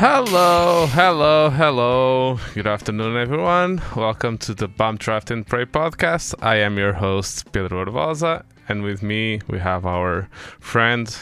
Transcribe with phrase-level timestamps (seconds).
[0.00, 2.38] Hello, hello, hello.
[2.54, 3.82] Good afternoon, everyone.
[3.94, 6.34] Welcome to the Bump Draft and Pray podcast.
[6.40, 11.14] I am your host, Pedro Barbosa, and with me we have our friend,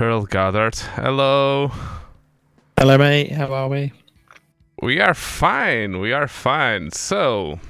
[0.00, 0.74] Earl Goddard.
[0.74, 1.70] Hello.
[2.76, 3.30] Hello, mate.
[3.30, 3.92] How are we?
[4.82, 6.00] We are fine.
[6.00, 6.90] We are fine.
[6.90, 7.60] So,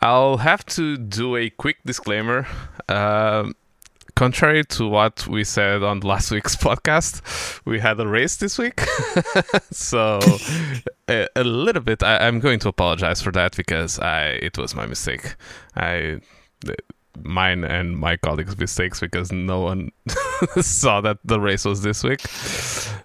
[0.00, 2.44] I'll have to do a quick disclaimer.
[2.88, 3.54] Um,
[4.20, 7.22] contrary to what we said on last week's podcast,
[7.64, 8.78] we had a race this week.
[9.70, 10.20] so,
[11.08, 14.74] a, a, little bit, I, am going to apologize for that because I it was
[14.74, 15.36] my mistake.
[15.74, 16.20] I
[17.22, 19.90] mine and my colleagues' mistakes because no one
[20.60, 22.20] saw that the race was this week.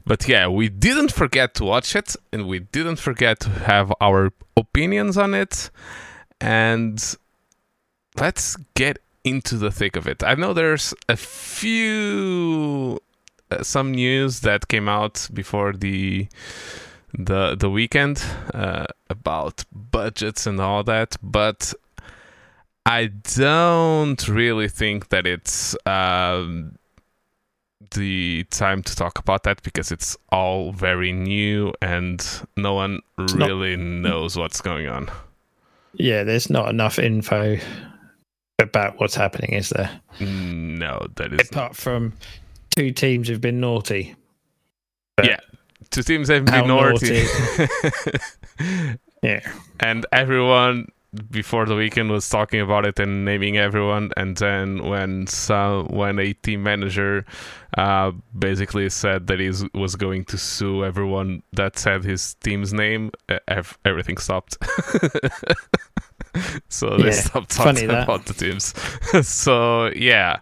[0.06, 4.34] But yeah, we didn't forget to watch it and we didn't forget to have our
[4.58, 5.70] opinions on it.
[6.42, 7.02] And
[8.18, 10.24] let's get into the thick of it.
[10.24, 13.02] I know there's a few
[13.52, 16.28] uh, some news that came out before the
[17.18, 21.74] the the weekend uh, about budgets and all that, but
[22.86, 26.78] I don't really think that it's um,
[27.92, 32.24] the time to talk about that because it's all very new and
[32.56, 34.10] no one really not...
[34.10, 35.10] knows what's going on.
[35.94, 37.58] Yeah, there's not enough info
[38.60, 40.02] about what's happening, is there?
[40.20, 41.76] No, that is apart not.
[41.76, 42.14] from
[42.76, 44.16] two teams have been naughty.
[45.24, 45.40] yeah,
[45.90, 47.24] two teams have been naughty.
[47.24, 48.18] naughty.
[49.24, 49.42] yeah,
[49.80, 50.88] and everyone
[51.32, 56.20] before the weekend was talking about it and naming everyone, and then when some when
[56.20, 57.26] a team manager
[57.78, 63.12] uh, basically said that he was going to sue everyone that said his team's name,
[63.86, 64.58] everything stopped.
[66.70, 68.74] so they yeah, stopped talking about the teams.
[69.28, 70.40] so yeah,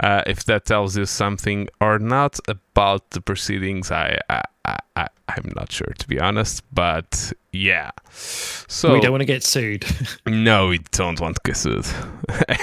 [0.00, 5.52] uh, if that tells you something or not about the proceedings, I, I, I I'm
[5.54, 7.90] not sure to be honest, but yeah.
[8.10, 9.84] So we don't want to get sued.
[10.26, 11.86] no, we don't want to get sued.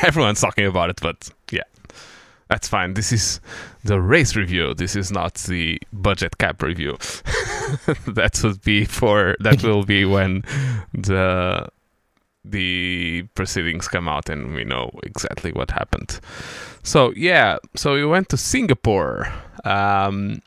[0.04, 1.64] Everyone's talking about it, but yeah.
[2.50, 2.94] That's fine.
[2.94, 3.42] This is
[3.84, 4.74] the race review.
[4.74, 6.98] This is not the budget cap review.
[8.08, 10.44] that would be for that will be when
[10.94, 11.68] the
[12.52, 16.20] the proceedings come out and we know exactly what happened.
[16.84, 19.28] So yeah, so we went to Singapore.
[19.66, 20.42] Um,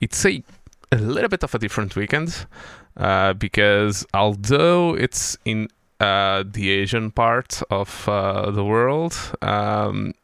[0.00, 0.42] it's a
[0.90, 2.46] a little bit of a different weekend
[2.96, 5.68] uh, because although it's in
[6.00, 10.14] uh, the Asian part of uh, the world, um,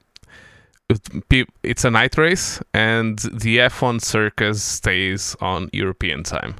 [1.62, 6.56] it's a night race and the F1 circus stays on European time.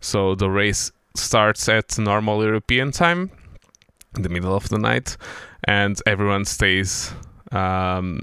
[0.00, 3.30] So the race starts at normal European time
[4.16, 5.16] in the middle of the night,
[5.64, 7.12] and everyone stays
[7.52, 8.22] um,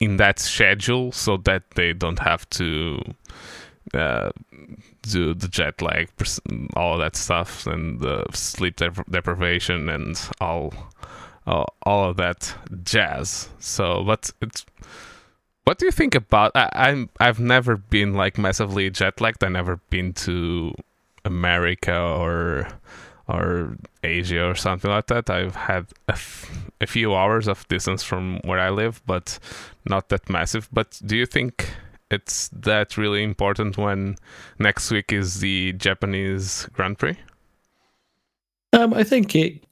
[0.00, 3.00] in that schedule so that they don't have to
[3.94, 4.30] uh,
[5.02, 6.08] do the jet lag,
[6.74, 10.72] all that stuff, and the sleep deprivation, and all,
[11.46, 12.54] all, all of that
[12.84, 13.48] jazz.
[13.58, 14.64] So, but it's.
[15.64, 16.52] What do you think about?
[16.54, 19.44] I, I'm I've never been like massively jet lagged.
[19.44, 20.74] I never been to
[21.24, 22.68] America or
[23.30, 25.30] or Asia or something like that.
[25.30, 29.38] I've had a, f- a few hours of distance from where I live, but
[29.86, 30.68] not that massive.
[30.72, 31.72] But do you think
[32.10, 34.16] it's that really important when
[34.58, 37.16] next week is the Japanese Grand Prix?
[38.72, 39.64] Um, I think it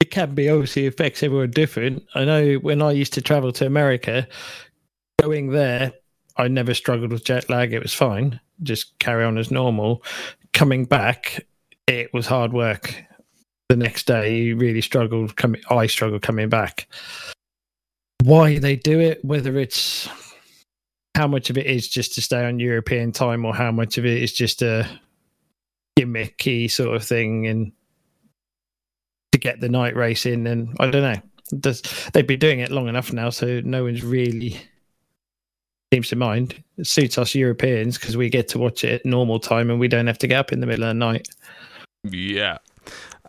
[0.00, 2.04] it can be obviously affects everyone different.
[2.14, 4.26] I know when I used to travel to America,
[5.20, 5.92] going there,
[6.36, 7.72] I never struggled with jet lag.
[7.72, 10.02] It was fine, just carry on as normal.
[10.52, 11.46] Coming back,
[11.98, 12.94] it was hard work.
[13.68, 15.36] The next day, you really struggled.
[15.36, 16.88] Coming, I struggled coming back.
[18.22, 20.08] Why they do it, whether it's
[21.16, 24.06] how much of it is just to stay on European time, or how much of
[24.06, 24.88] it is just a
[25.98, 27.72] gimmicky sort of thing, and
[29.32, 30.46] to get the night race in.
[30.46, 31.20] And I don't know.
[32.12, 34.60] They've been doing it long enough now, so no one's really
[35.92, 36.62] seems to mind.
[36.76, 39.88] It suits us Europeans because we get to watch it at normal time and we
[39.88, 41.28] don't have to get up in the middle of the night.
[42.04, 42.58] Yeah.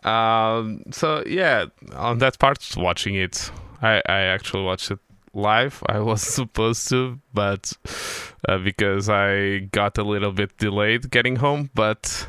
[0.02, 4.98] Um, so yeah, on that part, watching it, I, I actually watched it
[5.34, 5.82] live.
[5.86, 7.72] I was supposed to, but
[8.48, 12.28] uh, because I got a little bit delayed getting home, but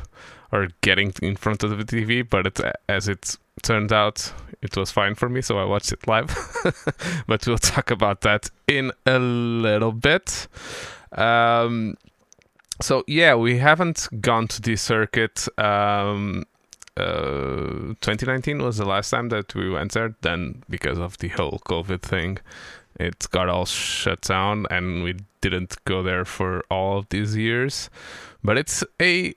[0.52, 4.32] or getting in front of the TV, but it, as it turned out,
[4.62, 6.32] it was fine for me, so I watched it live.
[7.26, 10.46] but we'll talk about that in a little bit.
[11.12, 11.96] Um,
[12.80, 15.46] so yeah, we haven't gone to the circuit.
[15.58, 16.44] Um,
[16.96, 20.14] uh, 2019 was the last time that we went there.
[20.20, 22.38] Then, because of the whole COVID thing,
[22.98, 27.90] it got all shut down, and we didn't go there for all of these years.
[28.42, 29.34] But it's a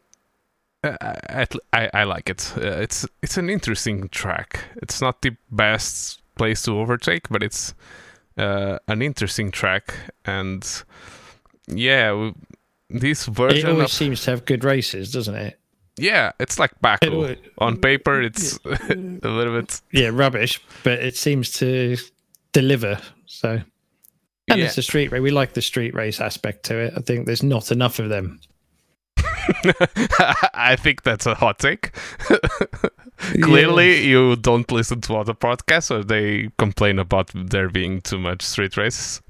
[0.84, 2.54] I, I, I like it.
[2.56, 4.66] Uh, it's it's an interesting track.
[4.82, 7.74] It's not the best place to overtake, but it's
[8.38, 9.94] uh, an interesting track.
[10.26, 10.84] And
[11.68, 12.32] yeah,
[12.90, 15.60] this version it always of, seems to have good races, doesn't it?
[15.98, 17.12] Yeah, it's like Baku.
[17.12, 21.98] always, On paper, it's a little bit yeah rubbish, but it seems to
[22.54, 23.00] deliver.
[23.26, 23.50] So,
[24.50, 24.66] and Yeah.
[24.66, 25.22] it's a street race.
[25.22, 26.94] We like the street race aspect to it.
[26.96, 28.40] I think there's not enough of them.
[30.54, 31.92] I think that's a hot take.
[33.42, 38.44] Clearly, you don't listen to other podcasts, or they complain about there being too much
[38.44, 39.22] street races.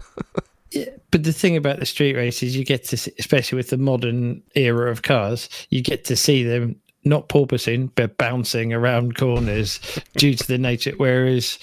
[0.71, 3.77] Yeah, but the thing about the street races, you get to, see, especially with the
[3.77, 6.75] modern era of cars, you get to see them
[7.05, 9.79] not porpoising but bouncing around corners
[10.17, 10.93] due to the nature.
[10.97, 11.57] Whereas,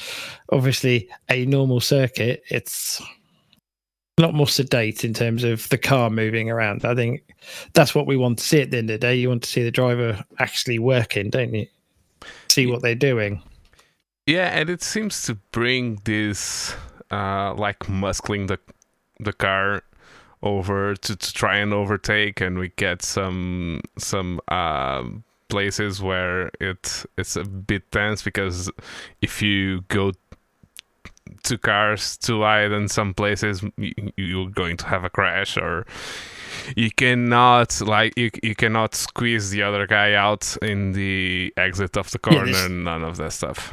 [0.50, 3.02] obviously, a normal circuit, it's
[4.16, 6.84] a lot more sedate in terms of the car moving around.
[6.84, 7.22] I think
[7.74, 9.16] that's what we want to see at the end of the day.
[9.16, 11.66] You want to see the driver actually working, don't you?
[12.48, 13.42] See what they're doing.
[14.26, 16.74] Yeah, and it seems to bring this
[17.10, 18.58] uh, like muscling the
[19.20, 19.82] the car
[20.42, 25.02] over to, to try and overtake, and we get some some uh,
[25.48, 28.70] places where it it's a bit tense because
[29.22, 30.12] if you go
[31.42, 35.86] two cars too wide in some places you, you're going to have a crash or
[36.76, 42.10] you cannot like you, you cannot squeeze the other guy out in the exit of
[42.10, 43.72] the corner this- none of that stuff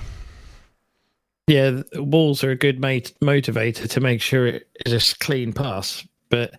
[1.52, 6.08] Yeah, walls are a good mate motivator to make sure it is a clean pass.
[6.30, 6.54] But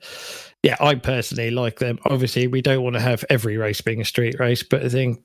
[0.63, 1.99] yeah, I personally like them.
[2.05, 5.23] Obviously, we don't want to have every race being a street race, but I think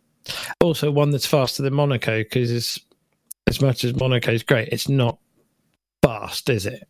[0.61, 2.79] also one that's faster than Monaco because
[3.45, 5.19] as much as Monaco's great, it's not
[6.01, 6.87] fast, is it?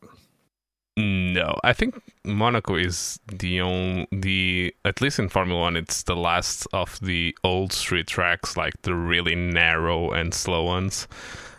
[0.98, 6.16] No, I think Monaco is the only the at least in Formula One, it's the
[6.16, 11.08] last of the old street tracks, like the really narrow and slow ones.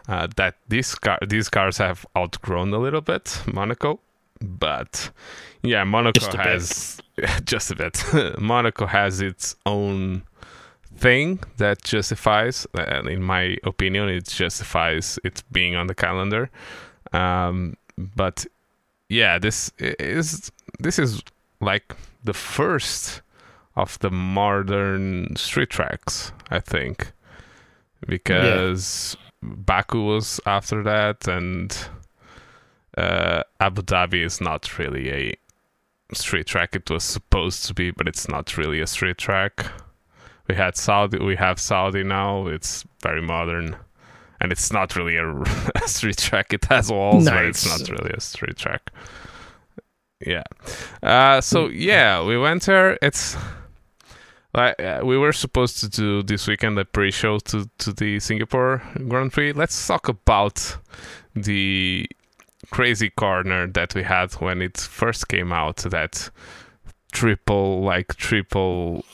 [0.09, 4.01] Uh, that these car these cars have outgrown a little bit, Monaco,
[4.41, 5.11] but
[5.63, 7.03] yeah, Monaco Just has
[7.45, 8.03] just a bit.
[8.41, 10.23] Monaco has its own
[10.97, 16.51] thing that justifies, and in my opinion, it justifies it being on the calendar.
[17.13, 18.47] Um, but
[19.09, 21.23] yeah, this is this is
[21.61, 21.95] like
[22.25, 23.23] the first
[23.77, 27.13] of the modern street tracks, I think,
[28.07, 31.77] because Baku was after that, and
[32.97, 35.35] uh, Abu Dhabi is not really a
[36.15, 36.75] street track.
[36.75, 39.67] It was supposed to be, but it's not really a street track.
[40.49, 42.47] We had Saudi, we have Saudi now.
[42.47, 43.77] It's very modern,
[44.41, 45.29] and it's not really a,
[45.83, 46.53] a street track.
[46.53, 48.91] It has walls, No, but it's, it's- not really a street track.
[50.27, 50.43] Yeah.
[51.01, 52.99] Uh, so yeah, we went there.
[53.03, 53.37] It's
[54.55, 58.83] like uh, we were supposed to do this weekend a pre-show to to the Singapore
[59.09, 59.53] Grand Prix.
[59.53, 60.79] Let's talk about
[61.35, 62.07] the
[62.71, 65.79] crazy corner that we had when it first came out.
[65.79, 66.31] That
[67.13, 69.05] triple, like triple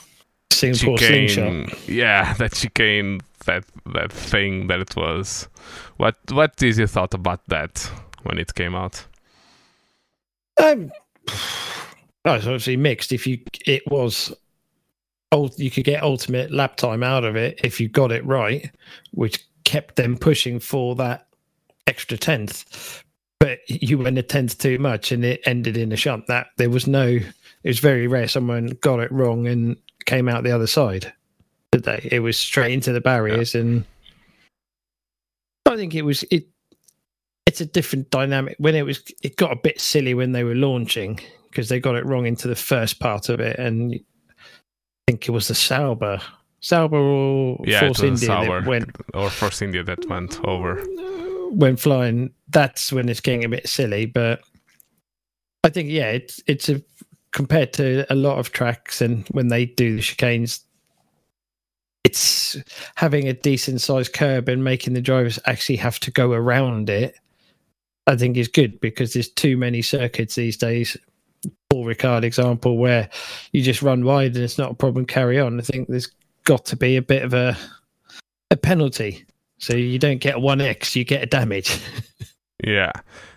[0.51, 1.69] Singapore slingshot.
[1.69, 1.69] chicane.
[1.87, 5.49] Yeah, that chicane, that that thing that it was.
[5.97, 7.91] What what is your thought about that
[8.23, 9.07] when it came out?
[10.63, 10.93] Um,
[12.25, 13.13] no, it's obviously mixed.
[13.13, 14.35] If you, it was,
[15.57, 18.71] you could get ultimate lap time out of it if you got it right,
[19.13, 21.27] which kept them pushing for that
[21.87, 23.03] extra tenth.
[23.41, 26.27] But you went a tenth too much, and it ended in a shunt.
[26.29, 27.07] That there was no.
[27.07, 29.77] It was very rare someone got it wrong and
[30.07, 31.13] came out the other side.
[31.73, 32.09] Did they?
[32.13, 33.85] It was straight into the barriers, and
[35.67, 36.47] I think it was it
[37.47, 40.55] it's a different dynamic when it was it got a bit silly when they were
[40.55, 44.01] launching because they got it wrong into the first part of it and
[45.07, 46.21] think it was the Sauber
[46.61, 48.61] Sauber or Yeah, Force India Sauber.
[48.61, 50.81] that went Or Force India that went over.
[50.81, 54.41] Uh, went flying that's when it's getting a bit silly but
[55.63, 56.83] I think yeah it's it's a
[57.33, 60.61] compared to a lot of tracks and when they do the chicanes
[62.05, 62.57] it's
[62.97, 67.17] having a decent sized curb and making the drivers actually have to go around it
[68.07, 70.97] I think is good because there's too many circuits these days.
[71.71, 73.09] Paul Ricard example where
[73.53, 75.59] you just run wide and it's not a problem, carry on.
[75.59, 76.11] I think there's
[76.45, 77.57] got to be a bit of a
[78.51, 79.25] a penalty.
[79.59, 81.81] So you don't get one X, you get a damage.
[82.63, 82.93] Yeah.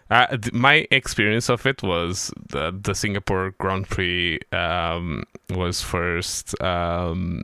[0.10, 6.60] Uh, th- my experience of it was the, the Singapore Grand Prix um, was first
[6.62, 7.44] um,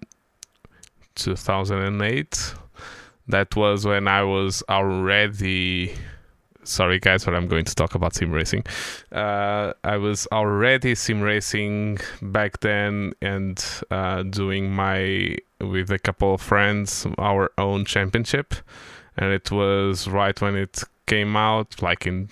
[1.16, 2.56] 2008.
[3.28, 5.94] That was when I was already
[6.64, 8.64] sorry guys, but I'm going to talk about sim racing.
[9.12, 16.34] Uh, I was already sim racing back then and uh, doing my with a couple
[16.34, 18.54] of friends our own championship,
[19.18, 22.30] and it was right when it came out, like in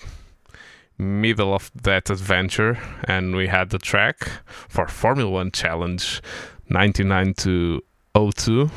[0.98, 6.22] middle of that adventure, and we had the track for Formula One Challenge
[6.68, 7.82] 99 to
[8.14, 8.70] 02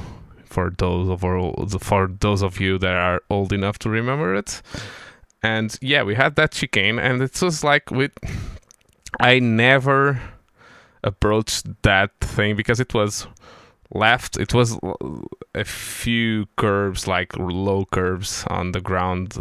[0.46, 4.62] for those of for those of you that are old enough to remember it.
[5.46, 8.10] And yeah, we had that chicane, and it was like we.
[9.20, 10.20] I never
[11.04, 13.28] approached that thing because it was
[13.94, 14.38] left.
[14.38, 14.80] It was
[15.54, 19.38] a few curves, like low curves on the ground,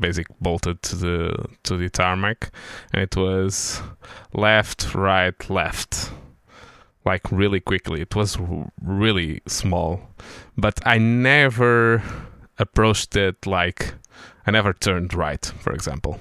[0.00, 2.50] basic bolted to the to the tarmac,
[2.92, 3.80] and it was
[4.34, 6.10] left, right, left
[7.04, 8.00] like really quickly.
[8.00, 8.36] It was
[8.82, 10.00] really small,
[10.58, 12.02] but I never
[12.58, 13.94] approached it like
[14.46, 16.18] I never turned right, for example.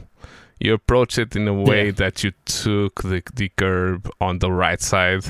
[0.60, 1.92] You approach it in a way yeah.
[1.92, 5.26] that you took the, the curb on the right side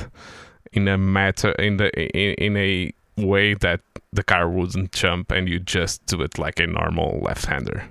[0.71, 3.81] in a matter in the in, in a way that
[4.13, 7.83] the car wouldn't jump and you just do it like a normal left-hander.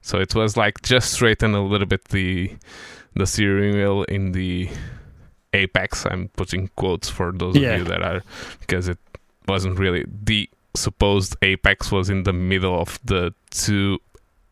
[0.00, 2.54] So it was like just straighten a little bit the
[3.14, 4.68] the steering wheel in the
[5.52, 6.06] apex.
[6.06, 7.72] I'm putting quotes for those yeah.
[7.72, 8.22] of you that are
[8.60, 8.98] because it
[9.48, 13.98] wasn't really the supposed apex was in the middle of the two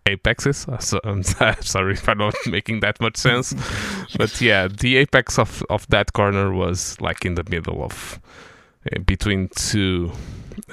[0.06, 0.66] apexes.
[0.80, 1.22] So I'm
[1.60, 3.54] sorry if I'm not making that much sense,
[4.16, 8.20] but yeah, the apex of of that corner was like in the middle of
[8.92, 10.12] uh, between two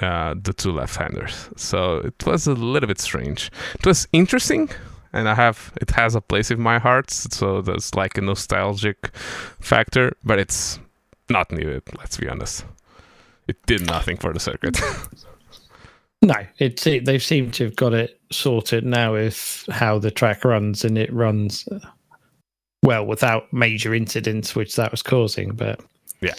[0.00, 1.48] uh, the two left-handers.
[1.56, 3.50] So it was a little bit strange.
[3.74, 4.70] It was interesting
[5.12, 9.14] and I have it has a place in my heart, so there's like a nostalgic
[9.60, 10.78] factor, but it's
[11.28, 11.82] not needed.
[11.98, 12.64] Let's be honest,
[13.46, 14.80] it did nothing for the circuit.
[16.22, 20.44] No, it's it, they've seemed to have got it sorted now with how the track
[20.44, 21.80] runs, and it runs uh,
[22.84, 25.54] well without major incidents, which that was causing.
[25.54, 25.80] But
[26.20, 26.34] yeah,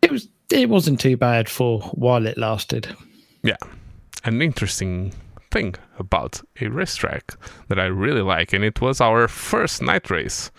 [0.00, 2.88] it was it wasn't too bad for while it lasted.
[3.42, 3.58] Yeah,
[4.24, 5.12] an interesting
[5.50, 7.34] thing about a racetrack
[7.68, 10.50] that I really like, and it was our first night race.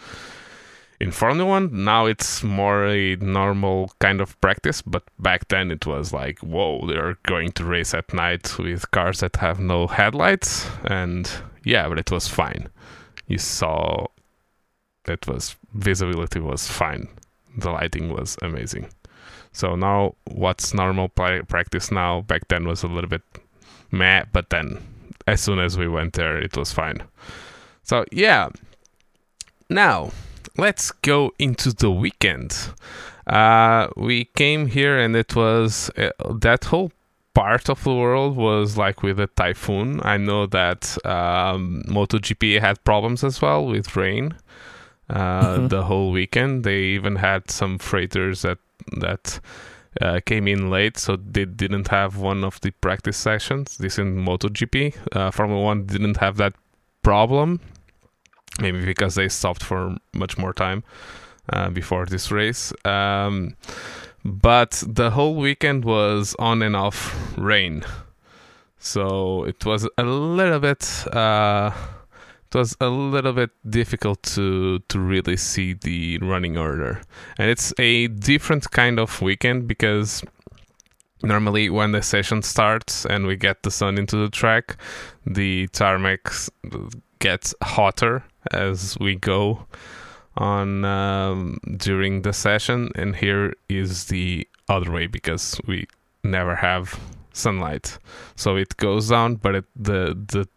[1.00, 5.86] In Formula One, now it's more a normal kind of practice, but back then it
[5.86, 10.68] was like, whoa, they're going to race at night with cars that have no headlights,
[10.86, 11.30] and
[11.63, 12.70] yeah, but it was fine.
[13.27, 14.08] You saw
[15.08, 17.08] it was visibility was fine,
[17.56, 18.89] the lighting was amazing.
[19.51, 22.22] So now, what's normal practice now?
[22.22, 23.24] Back then was a little bit
[23.92, 24.80] meh, but then
[25.27, 27.04] as soon as we went there, it was fine.
[27.84, 28.50] So, yeah.
[29.70, 30.12] Now,
[30.58, 32.74] let's go into the weekend.
[33.26, 36.92] Uh, we came here and it was uh, that whole
[37.34, 40.00] part of the world was like with a typhoon.
[40.04, 44.36] I know that um, MotoGP had problems as well with rain
[45.10, 45.68] uh, mm-hmm.
[45.68, 46.64] the whole weekend.
[46.64, 48.58] They even had some freighters that
[48.98, 49.40] that
[50.02, 53.78] uh, came in late, so they didn't have one of the practice sessions.
[53.78, 56.54] This in MotoGP, uh, Formula One didn't have that
[57.04, 57.60] problem.
[58.60, 60.84] Maybe because they stopped for much more time
[61.54, 62.74] uh, before this race.
[62.86, 63.56] Um,
[64.26, 67.84] but the whole weekend was on and off rain,
[68.80, 71.72] so it was a little bit uh,
[72.48, 77.02] it was a little bit difficult to to really see the running order
[77.38, 80.24] and it's a different kind of weekend because
[81.24, 84.78] normally when the session starts and we get the sun into the track
[85.26, 86.32] the tarmac
[87.20, 89.66] gets hotter as we go
[90.38, 95.88] on um, during the session and here is the other way because we
[96.24, 97.00] never have
[97.34, 97.98] sunlight
[98.36, 100.48] so it goes down but it, the the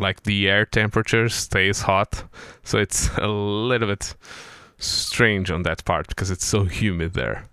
[0.00, 2.24] like the air temperature stays hot,
[2.64, 4.14] so it's a little bit
[4.78, 7.44] strange on that part because it's so humid there.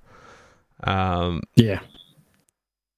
[0.84, 1.80] Um, yeah.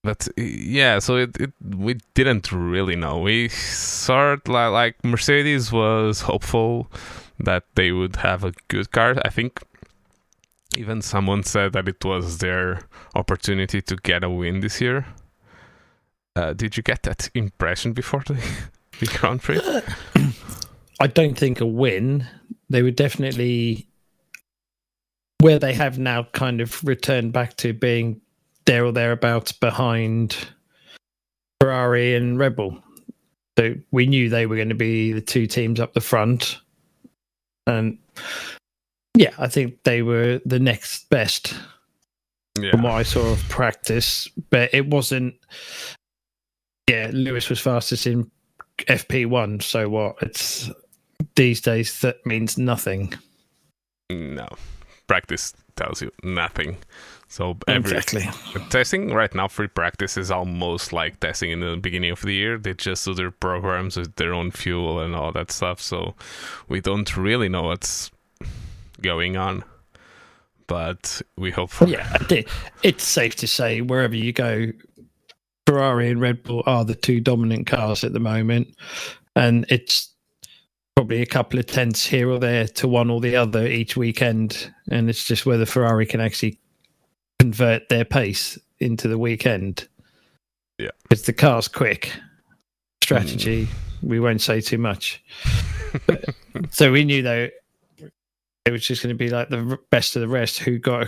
[0.03, 3.19] But yeah, so it, it we didn't really know.
[3.19, 6.89] We sort like, like Mercedes was hopeful
[7.39, 9.15] that they would have a good car.
[9.25, 9.61] I think
[10.77, 12.81] even someone said that it was their
[13.15, 15.05] opportunity to get a win this year.
[16.35, 18.33] Uh, did you get that impression before the
[18.99, 19.59] the Grand Prix?
[20.99, 22.27] I don't think a win.
[22.69, 23.87] They were definitely
[25.39, 28.21] where they have now kind of returned back to being
[28.67, 30.37] there or thereabouts behind
[31.59, 32.77] Ferrari and Red Bull.
[33.57, 36.59] So we knew they were going to be the two teams up the front.
[37.65, 37.97] And
[39.15, 41.55] yeah, I think they were the next best
[42.59, 42.69] yeah.
[42.69, 44.29] from what I saw of practice.
[44.51, 45.33] But it wasn't
[46.87, 48.31] yeah, Lewis was fastest in
[48.79, 49.61] FP1.
[49.61, 50.15] So what?
[50.21, 50.71] It's
[51.35, 53.13] these days that means nothing.
[54.09, 54.47] No,
[55.07, 56.77] practice tells you nothing.
[57.29, 58.25] So every Exactly.
[58.69, 62.57] testing right now, free practice is almost like testing in the beginning of the year.
[62.57, 65.81] They just do their programs with their own fuel and all that stuff.
[65.81, 66.15] So
[66.69, 68.09] we don't really know what's
[69.01, 69.63] going on,
[70.67, 72.17] but we hope for Yeah,
[72.81, 74.67] it's safe to say wherever you go,
[75.65, 78.73] Ferrari and Red Bull are the two dominant cars at the moment,
[79.35, 80.13] and it's
[80.95, 84.71] probably a couple of tenths here or there to one or the other each weekend,
[84.89, 86.57] and it's just whether Ferrari can actually
[87.39, 89.87] convert their pace into the weekend.
[90.77, 90.91] Yeah.
[91.03, 92.11] because the car's quick.
[93.01, 93.67] Strategy,
[94.03, 95.23] we won't say too much.
[96.69, 97.47] so we knew though
[98.65, 101.07] it was just going to be like the best of the rest who got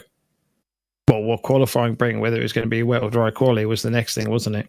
[1.09, 3.81] well what qualifying bring whether it was going to be wet or dry quality was
[3.81, 4.67] the next thing wasn't it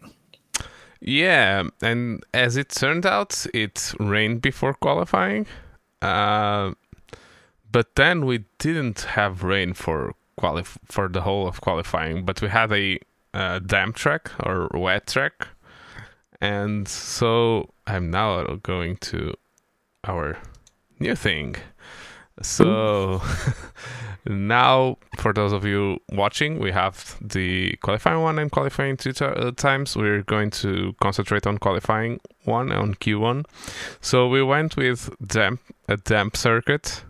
[0.99, 5.47] Yeah, and as it turned out, it rained before qualifying.
[6.01, 6.73] Uh,
[7.71, 12.49] but then we didn't have rain for quali- for the whole of qualifying, but we
[12.49, 12.99] had a
[13.65, 15.47] damp track or wet track.
[16.41, 19.33] And so I'm now going to
[20.03, 20.37] our
[20.99, 21.55] new thing.
[22.41, 23.21] So
[24.25, 29.25] now, for those of you watching, we have the qualifying one and qualifying two ti-
[29.25, 29.95] uh, times.
[29.95, 33.45] We're going to concentrate on qualifying one on Q1.
[33.99, 37.03] So we went with damp a damp circuit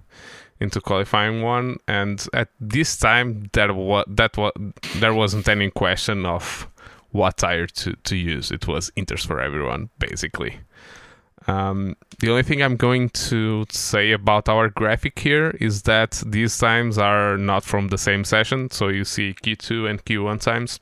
[0.61, 4.51] into qualifying one, and at this time that wa- that wa-
[4.97, 6.67] there wasn't any question of
[7.11, 8.51] what tire to, to use.
[8.51, 10.59] It was inters for everyone, basically.
[11.47, 16.57] Um, the only thing I'm going to say about our graphic here is that these
[16.57, 18.69] times are not from the same session.
[18.69, 20.79] So you see Q2 and Q1 times,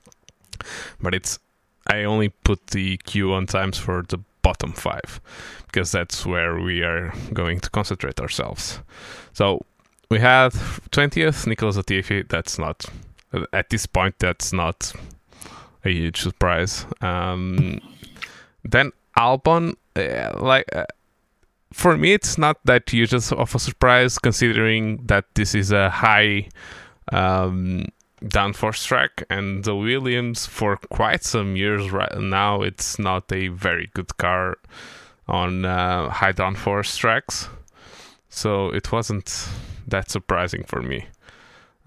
[1.01, 1.39] but it's
[1.87, 5.21] I only put the Q1 times for the bottom five
[5.67, 8.79] because that's where we are going to concentrate ourselves.
[9.33, 9.63] So
[10.09, 10.53] we had
[10.89, 12.27] 20th Nicholas Latifi.
[12.27, 12.85] That's not
[13.53, 14.15] at this point.
[14.17, 14.91] That's not
[15.85, 16.87] a huge surprise.
[17.01, 17.79] Um,
[18.63, 20.85] then Albon, uh, like uh,
[21.71, 26.49] for me, it's not that huge of a surprise considering that this is a high
[27.11, 27.85] um,
[28.23, 33.89] downforce track, and the Williams for quite some years right now, it's not a very
[33.93, 34.57] good car
[35.27, 37.47] on uh, high downforce tracks,
[38.29, 39.47] so it wasn't
[39.87, 41.05] that surprising for me.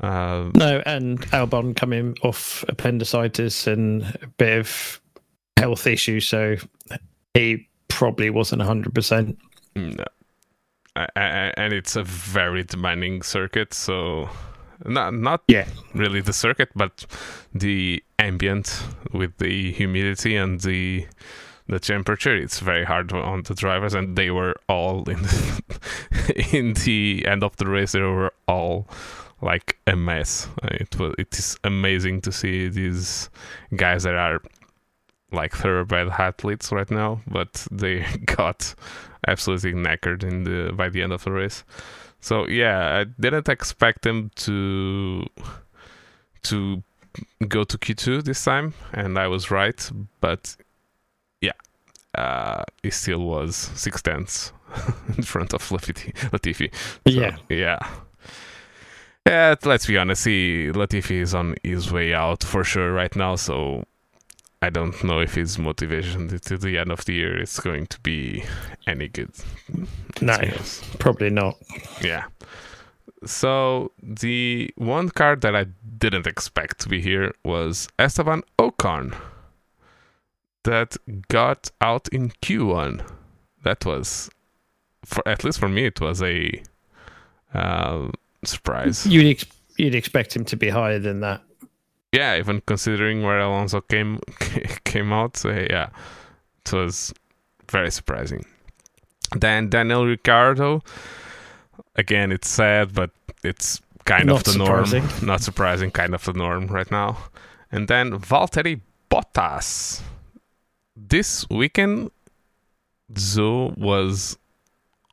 [0.00, 5.00] Uh, no and albon coming off appendicitis and a bit of
[5.56, 6.56] health issues so
[7.34, 9.36] he probably wasn't 100%
[9.76, 10.04] No.
[10.96, 14.28] A- a- And it's a very demanding circuit, so
[14.84, 15.66] not not Yeah.
[15.94, 17.04] really the circuit, but
[17.54, 21.06] the ambient with the humidity and the
[21.68, 22.36] the temperature.
[22.36, 25.62] It's very hard on the drivers, and they were all in the,
[26.52, 27.92] in the end of the race.
[27.92, 28.88] They were all
[29.40, 30.48] like a mess.
[30.64, 33.30] It was it is amazing to see these
[33.76, 34.40] guys that are
[35.30, 38.74] like thoroughbred athletes right now, but they got
[39.26, 41.64] absolutely knackered in the by the end of the race.
[42.22, 45.26] So yeah, I didn't expect him to
[46.44, 46.82] to
[47.48, 49.90] go to Q2 this time, and I was right.
[50.20, 50.56] But
[51.40, 51.52] yeah,
[52.14, 54.52] uh, it still was six tenths
[55.16, 56.14] in front of Latifi.
[56.30, 56.72] Latifi.
[56.74, 57.78] So, yeah yeah.
[59.26, 60.24] Yeah, let's be honest.
[60.24, 63.36] He, Latifi is on his way out for sure right now.
[63.36, 63.84] So
[64.62, 68.00] I don't know if his motivation to the end of the year is going to
[68.00, 68.44] be
[68.86, 69.32] any good.
[70.20, 70.38] no
[70.98, 71.56] probably not
[72.00, 72.24] Yeah.
[73.24, 75.66] So the one card that I
[75.98, 79.16] didn't expect to be here was Esteban Ocon
[80.62, 80.96] that
[81.28, 83.04] got out in Q1.
[83.64, 84.30] That was
[85.04, 86.62] for at least for me it was a
[87.52, 88.08] uh,
[88.44, 89.06] surprise.
[89.06, 89.46] you'd, ex-
[89.76, 91.42] you'd expect him to be higher than that
[92.12, 94.20] Yeah, even considering where Alonso came
[94.84, 95.88] came out, so yeah,
[96.64, 97.12] it was
[97.70, 98.44] very surprising.
[99.34, 100.82] Then Daniel Ricciardo,
[101.96, 103.10] again, it's sad, but
[103.42, 104.84] it's kind Not of the norm.
[104.86, 105.26] surprising.
[105.26, 107.16] Not surprising, kind of the norm right now.
[107.70, 110.02] And then Valtteri Bottas.
[110.94, 112.10] This weekend,
[113.14, 114.36] Zhou was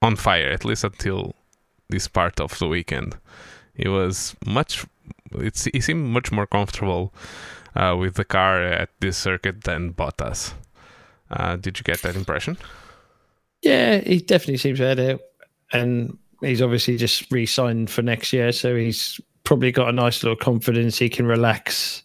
[0.01, 1.33] on fire, at least until
[1.89, 3.17] this part of the weekend.
[3.73, 4.85] He was much
[5.35, 7.13] it's, he seemed much more comfortable
[7.75, 10.53] uh, with the car at this circuit than Bottas.
[11.31, 12.57] Uh, did you get that impression?
[13.61, 15.19] Yeah, he definitely seems better,
[15.73, 20.37] and he's obviously just re-signed for next year, so he's probably got a nice little
[20.37, 20.97] confidence.
[20.97, 22.03] He can relax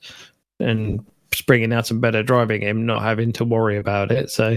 [0.61, 4.31] and springing out some better driving him, not having to worry about it.
[4.31, 4.57] So,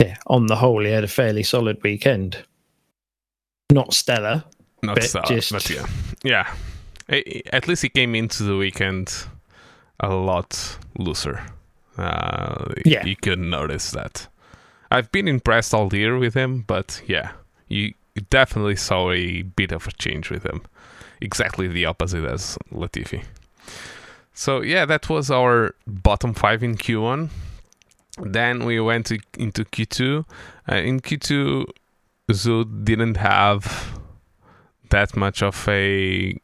[0.00, 2.36] yeah, on the whole, he had a fairly solid weekend.
[3.70, 4.44] Not stellar.
[4.82, 5.86] Not stellar, just- but yeah,
[6.24, 6.54] yeah.
[7.08, 9.12] At least he came into the weekend
[10.00, 11.40] a lot looser.
[11.98, 13.04] Uh, Yeah.
[13.04, 14.28] you could notice that.
[14.90, 17.32] I've been impressed all year with him, but yeah,
[17.68, 20.60] you you definitely saw a bit of a change with him.
[21.22, 23.24] Exactly the opposite as Latifi.
[24.34, 27.30] So yeah, that was our bottom five in Q1.
[28.18, 30.26] Then we went to, into Q2.
[30.70, 31.64] Uh, in Q2,
[32.30, 33.98] Zhou didn't have
[34.90, 36.36] that much of a.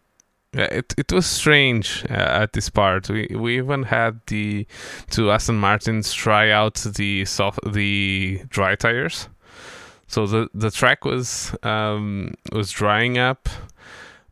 [0.57, 3.09] uh, It it was strange uh, at this part.
[3.09, 4.67] We we even had the
[5.11, 9.29] two Aston Martins try out the soft the dry tires.
[10.07, 13.49] So the the track was um was drying up,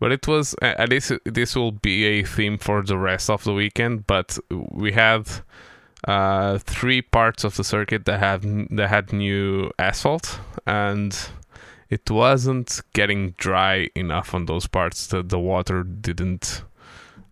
[0.01, 3.53] but it was at least this will be a theme for the rest of the
[3.53, 4.07] weekend.
[4.07, 5.29] But we had
[6.09, 8.43] uh, three parts of the circuit that have
[8.77, 11.15] that had new asphalt, and
[11.89, 16.63] it wasn't getting dry enough on those parts that the water didn't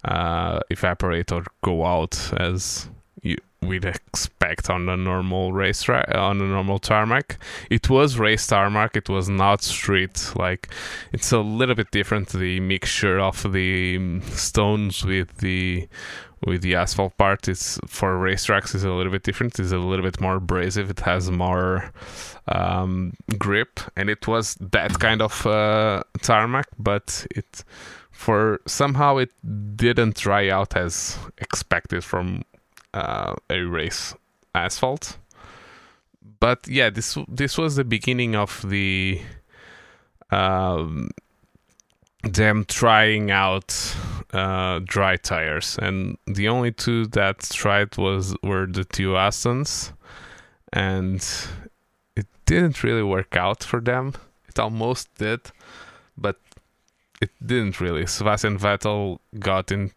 [0.05, 2.89] uh, evaporate or go out as
[3.67, 7.39] we'd expect on a normal race track on a normal tarmac.
[7.71, 8.97] It was race tarmac.
[8.97, 10.33] It was not street.
[10.37, 10.69] Like
[11.13, 12.29] it's a little bit different.
[12.31, 15.89] The mixture of the um, stones with the
[16.47, 19.59] with the asphalt part is for racetracks is a little bit different.
[19.59, 20.91] It's a little bit more abrasive.
[20.91, 21.91] It has more
[22.49, 27.65] um, grip, and it was that kind of uh, tarmac, but it
[28.11, 29.31] for somehow it
[29.77, 32.45] didn't dry out as expected from
[32.95, 34.15] uh, a race
[34.55, 35.19] asphalt.
[36.41, 39.21] But yeah, this this was the beginning of the
[40.31, 41.11] um,
[42.23, 43.95] them trying out
[44.33, 49.93] uh, dry tires, and the only two that tried was were the two Astons,
[50.73, 51.25] and
[52.17, 54.15] it didn't really work out for them.
[54.49, 55.41] It almost did,
[56.17, 56.39] but
[57.21, 58.07] it didn't really.
[58.07, 59.93] Sebastian Vettel got in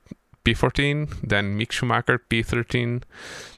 [0.47, 3.03] P14, then Mick Schumacher P13,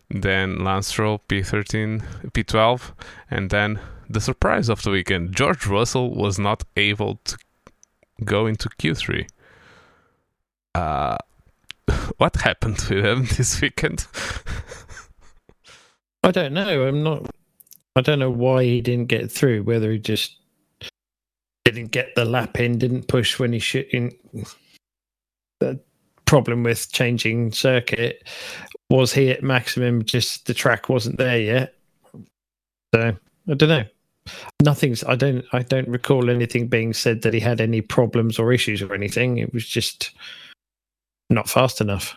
[0.09, 2.93] then Lance Stroll P13, P12,
[3.29, 7.37] and then the surprise of the weekend: George Russell was not able to
[8.25, 9.29] go into Q3.
[10.73, 11.17] Uh,
[12.17, 14.07] what happened to him this weekend?
[16.23, 16.87] I don't know.
[16.87, 17.29] I'm not.
[17.95, 19.61] I don't know why he didn't get through.
[19.61, 20.37] Whether he just
[21.65, 23.85] didn't get the lap in, didn't push when he should.
[23.89, 24.11] In
[25.59, 25.79] the
[26.29, 28.23] problem with changing circuit
[28.91, 30.05] was he at maximum.
[30.05, 31.73] Just the track wasn't there yet.
[32.93, 33.15] So
[33.49, 33.83] I don't know.
[34.61, 35.03] Nothing's.
[35.03, 35.43] I don't.
[35.53, 39.39] I don't recall anything being said that he had any problems or issues or anything.
[39.39, 40.11] It was just
[41.31, 42.15] not fast enough.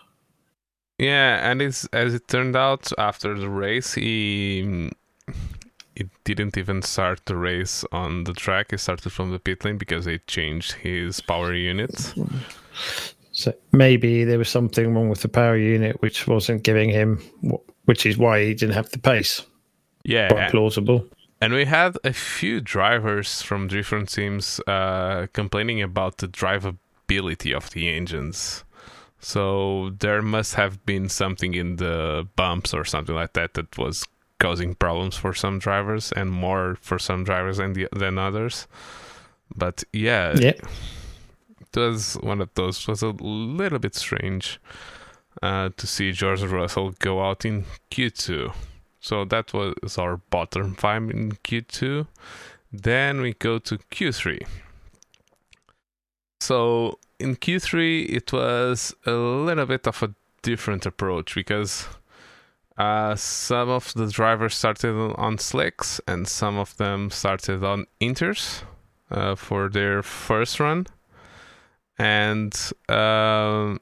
[0.99, 4.91] Yeah, and it's, as it turned out, after the race, he
[5.97, 8.73] it didn't even start the race on the track.
[8.73, 12.13] He started from the pit lane because they changed his power unit.
[13.43, 17.19] So maybe there was something wrong with the power unit, which wasn't giving him,
[17.85, 19.43] which is why he didn't have the pace.
[20.05, 21.07] Yeah, Quite plausible.
[21.41, 27.71] and we had a few drivers from different teams uh, complaining about the drivability of
[27.71, 28.65] the engines.
[29.21, 34.05] So there must have been something in the bumps or something like that that was
[34.41, 38.67] causing problems for some drivers and more for some drivers than the, than others.
[39.55, 40.55] But yeah, Yeah.
[41.77, 42.87] Was one of those.
[42.87, 44.61] Was a little bit strange
[45.43, 48.53] uh, to see George Russell go out in Q2.
[49.01, 52.07] So that was our bottom five in Q2.
[52.73, 54.47] Then we go to Q3.
[56.41, 61.87] So in Q3, it was a little bit of a different approach because
[62.79, 68.63] uh, some of the drivers started on slicks and some of them started on inters
[69.11, 70.87] uh, for their first run.
[72.03, 72.53] And
[72.89, 73.81] um,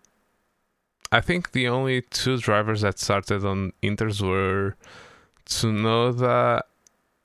[1.10, 4.76] I think the only two drivers that started on inters were
[5.46, 6.60] Tsunoda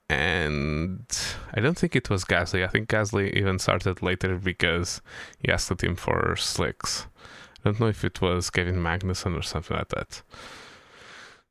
[0.08, 1.04] and
[1.52, 2.64] I don't think it was Gasly.
[2.64, 5.02] I think Gasly even started later because
[5.38, 7.06] he asked the team for slicks.
[7.58, 10.22] I don't know if it was Kevin Magnussen or something like that.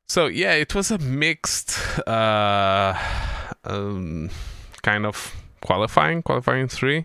[0.08, 1.78] So yeah, it was a mixed
[2.08, 2.98] uh,
[3.62, 4.30] um,
[4.82, 7.04] kind of qualifying, qualifying three,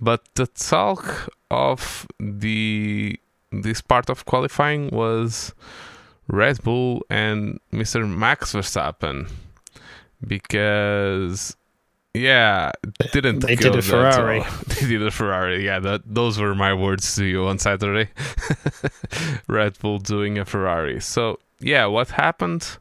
[0.00, 3.18] but the talk of the
[3.52, 5.54] this part of qualifying was
[6.28, 8.08] Red Bull and Mr.
[8.08, 9.28] Max Verstappen
[10.26, 11.56] because
[12.14, 12.72] yeah,
[13.12, 14.42] didn't They go did a Ferrari.
[14.66, 15.64] they did a Ferrari.
[15.64, 18.10] Yeah, that those were my words to you on Saturday.
[19.48, 21.00] Red Bull doing a Ferrari.
[21.00, 22.78] So yeah, what happened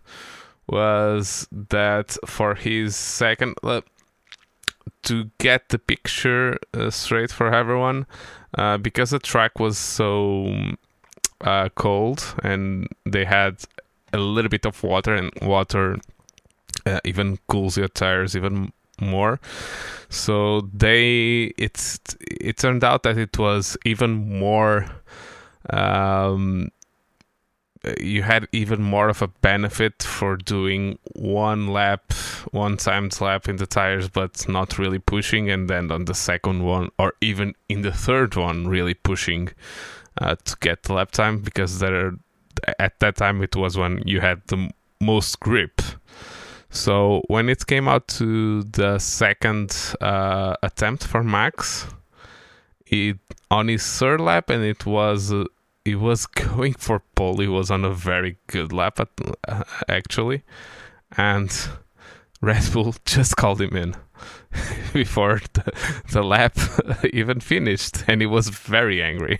[0.67, 3.81] was that for his second uh,
[5.03, 8.05] to get the picture uh, straight for everyone
[8.57, 10.53] uh, because the track was so
[11.41, 13.57] uh, cold and they had
[14.13, 15.97] a little bit of water and water
[16.85, 19.39] uh, even cools your tires even more.
[20.09, 24.89] So they it's it turned out that it was even more
[25.69, 26.69] um,
[27.99, 32.11] you had even more of a benefit for doing one lap,
[32.51, 36.63] one timed lap in the tires, but not really pushing, and then on the second
[36.63, 39.49] one, or even in the third one, really pushing
[40.19, 42.13] uh, to get the lap time because there,
[42.79, 45.81] at that time, it was when you had the most grip.
[46.69, 51.87] So when it came out to the second uh, attempt for Max,
[52.87, 53.17] it
[53.49, 55.31] on his third lap, and it was.
[55.31, 55.45] Uh,
[55.85, 57.39] he was going for pole.
[57.39, 59.09] He was on a very good lap, at,
[59.47, 60.43] uh, actually,
[61.17, 61.51] and
[62.41, 63.95] Red Bull just called him in
[64.93, 65.73] before the,
[66.11, 66.57] the lap
[67.13, 69.39] even finished, and he was very angry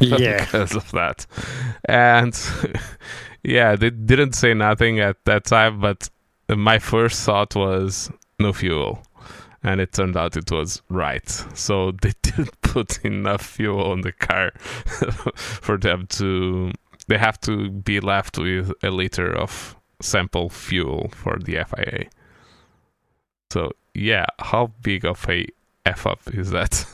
[0.00, 0.44] yeah.
[0.44, 1.26] because of that.
[1.84, 2.38] And
[3.42, 6.08] yeah, they didn't say nothing at that time, but
[6.48, 9.02] my first thought was no fuel
[9.62, 11.28] and it turned out it was right.
[11.54, 14.52] So they didn't put enough fuel on the car
[15.36, 16.72] for them to.
[17.08, 22.06] They have to be left with a liter of sample fuel for the FIA.
[23.50, 25.46] So yeah, how big of a
[25.84, 26.86] f up is that?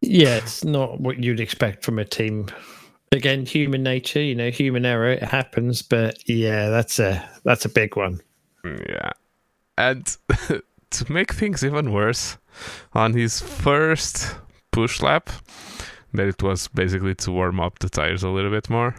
[0.00, 2.46] yeah, it's not what you'd expect from a team.
[3.10, 5.82] Again, human nature, you know, human error, it happens.
[5.82, 8.20] But yeah, that's a that's a big one.
[8.64, 9.12] Mm, yeah,
[9.76, 10.16] and
[10.90, 12.38] to make things even worse,
[12.92, 14.34] on his first
[14.72, 15.30] push lap,
[16.14, 18.94] that it was basically to warm up the tires a little bit more.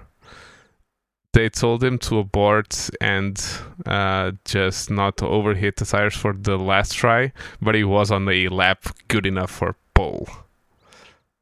[1.34, 3.40] They told him to abort and
[3.86, 8.28] uh, just not to overheat the tires for the last try, but he was on
[8.28, 10.28] a lap good enough for pole.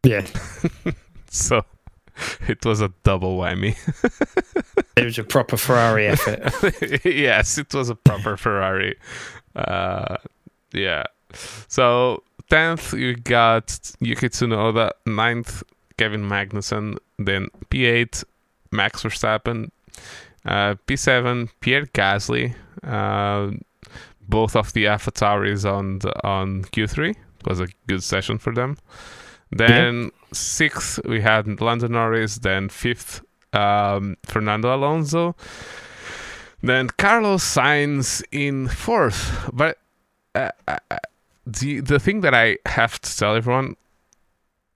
[0.03, 0.25] Yeah.
[1.29, 1.63] so
[2.47, 3.77] it was a double whammy.
[4.97, 7.05] it was a proper Ferrari effort.
[7.05, 8.97] yes, it was a proper Ferrari.
[9.55, 10.17] Uh,
[10.73, 11.03] yeah.
[11.67, 15.63] So tenth you got Yuki Tsunoda, ninth
[15.97, 18.23] Kevin Magnussen, then P8
[18.71, 19.71] Max Verstappen,
[20.45, 22.55] uh, P7 Pierre Gasly.
[22.83, 23.57] Uh,
[24.29, 27.15] both of the AlphaTauris on the, on Q3
[27.47, 28.77] it was a good session for them.
[29.51, 30.09] Then yeah.
[30.33, 32.39] sixth we had Lando Norris.
[32.39, 33.21] Then fifth
[33.53, 35.35] um, Fernando Alonso.
[36.61, 39.77] Then Carlos Sainz in fourth, but
[40.37, 40.79] uh,
[41.45, 43.75] the the thing that I have to tell everyone,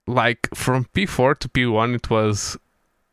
[0.06, 2.56] like from P4 to P1, it was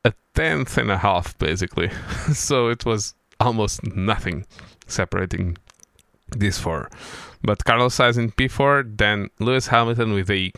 [0.05, 1.89] a tenth and a half basically,
[2.33, 4.45] so it was almost nothing
[4.87, 5.57] separating
[6.35, 6.89] these four.
[7.41, 10.51] But Carlos Sainz in P4, then Lewis Hamilton with a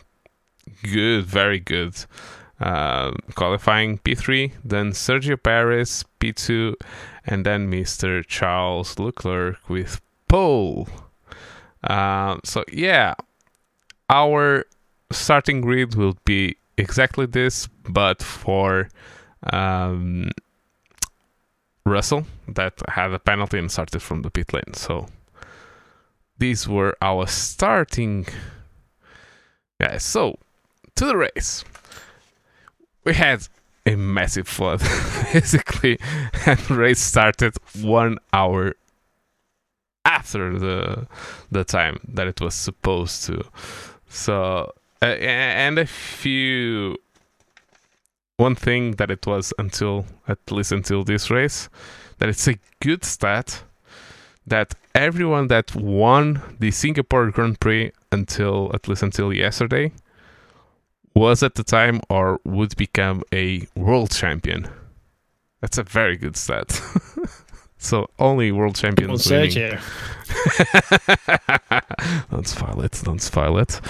[0.82, 1.94] good, very good
[2.60, 6.74] uh, qualifying P3, then Sergio Perez P2,
[7.26, 8.24] and then Mr.
[8.26, 10.88] Charles Leclerc with pole.
[11.84, 13.14] Uh, so yeah,
[14.08, 14.64] our
[15.10, 18.88] starting grid will be exactly this, but for
[19.52, 20.30] um,
[21.84, 24.74] Russell that had a penalty and started from the pit lane.
[24.74, 25.08] So
[26.38, 28.26] these were our starting.
[29.80, 30.38] Yeah, so
[30.96, 31.64] to the race.
[33.04, 33.48] We had
[33.84, 34.80] a massive flood
[35.32, 35.98] basically,
[36.46, 38.74] and race started one hour
[40.04, 41.06] after the
[41.50, 43.44] the time that it was supposed to.
[44.08, 46.96] So uh, and a few
[48.36, 51.68] one thing that it was until at least until this race
[52.18, 53.62] that it's a good stat
[54.46, 59.92] that everyone that won the Singapore Grand Prix until at least until yesterday
[61.14, 64.68] was at the time or would become a world champion.
[65.60, 66.80] That's a very good stat.
[67.82, 69.76] So only world champions well, winning.
[72.30, 73.02] don't spoil it.
[73.04, 73.80] Don't spoil it.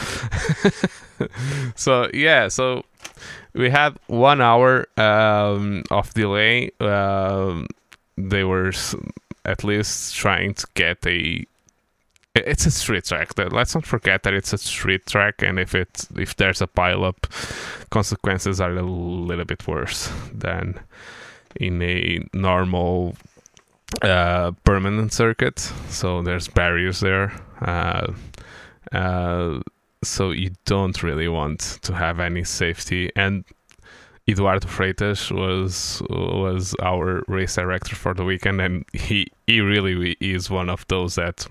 [1.76, 2.85] so yeah, so
[3.52, 6.70] we had one hour um, of delay.
[6.81, 7.66] Um,
[8.16, 8.72] they were
[9.44, 11.44] at least trying to get a.
[12.35, 13.38] It's a street track.
[13.38, 17.28] Let's not forget that it's a street track, and if it if there's a pileup,
[17.90, 20.81] consequences are a little bit worse than
[21.57, 23.16] in a normal
[24.00, 27.33] uh, permanent circuit, so there's barriers there.
[27.61, 28.12] Uh,
[28.92, 29.61] uh,
[30.02, 33.44] so you don't really want to have any safety, and
[34.28, 40.50] Eduardo Freitas was was our race director for the weekend, and he he really is
[40.50, 41.46] one of those that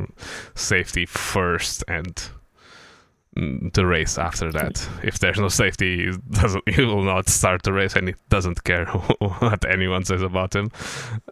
[0.55, 2.29] safety first and
[3.35, 4.87] the race after that.
[5.03, 8.63] If there's no safety, he doesn't he will not start the race, and he doesn't
[8.63, 8.85] care
[9.19, 10.71] what anyone says about him.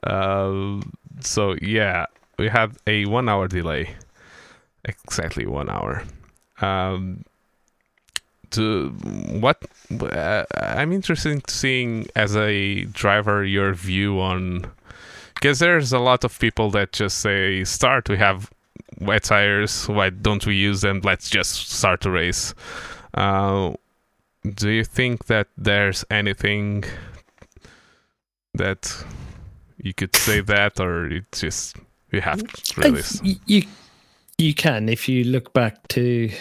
[0.04, 0.82] Uh,
[1.20, 2.06] so yeah,
[2.38, 3.96] we had a one hour delay,
[4.86, 6.04] exactly one hour.
[6.62, 7.24] Um,
[8.52, 9.64] to what
[10.02, 14.66] uh, I'm interested in seeing as a driver your view on
[15.36, 18.50] because there's a lot of people that just say start we have
[19.00, 21.02] wet tires why don't we use them?
[21.04, 22.54] Let's just start the race.
[23.13, 23.74] Uh,
[24.56, 26.84] do you think that there's anything
[28.54, 29.06] that
[29.78, 31.78] you could say that or it just
[32.12, 33.02] you have to really
[33.46, 33.63] you
[34.38, 36.32] you can if you look back to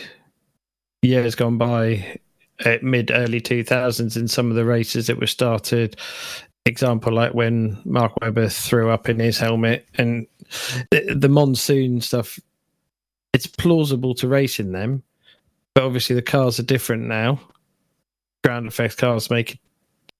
[1.02, 2.18] years gone by
[2.64, 5.96] at mid early 2000s in some of the races that were started
[6.68, 10.26] example like when mark webber threw up in his helmet and
[10.90, 12.38] the, the monsoon stuff
[13.32, 15.02] it's plausible to race in them
[15.74, 17.40] but obviously the cars are different now
[18.44, 19.60] ground effect cars make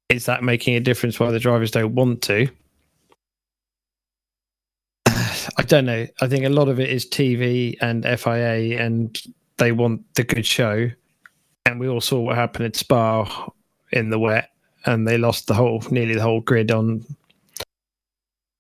[0.09, 2.49] is that making a difference why the drivers don't want to
[5.57, 6.07] I don't know.
[6.21, 9.19] I think a lot of it is TV and FIA, and
[9.57, 10.91] they want the good show.
[11.67, 13.49] And we all saw what happened at Spa
[13.93, 14.51] in the wet,
[14.89, 17.05] and they lost the whole, nearly the whole grid on.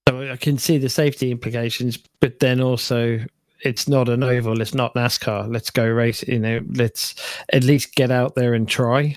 [0.08, 3.20] So I can see the safety implications, but then also
[3.62, 5.52] it's not an oval, it's not NASCAR.
[5.52, 6.22] Let's go race.
[6.22, 7.14] You know, let's
[7.52, 9.16] at least get out there and try.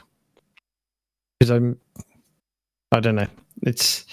[1.40, 1.80] Because I'm,
[2.92, 3.28] I don't know.
[3.64, 4.06] It's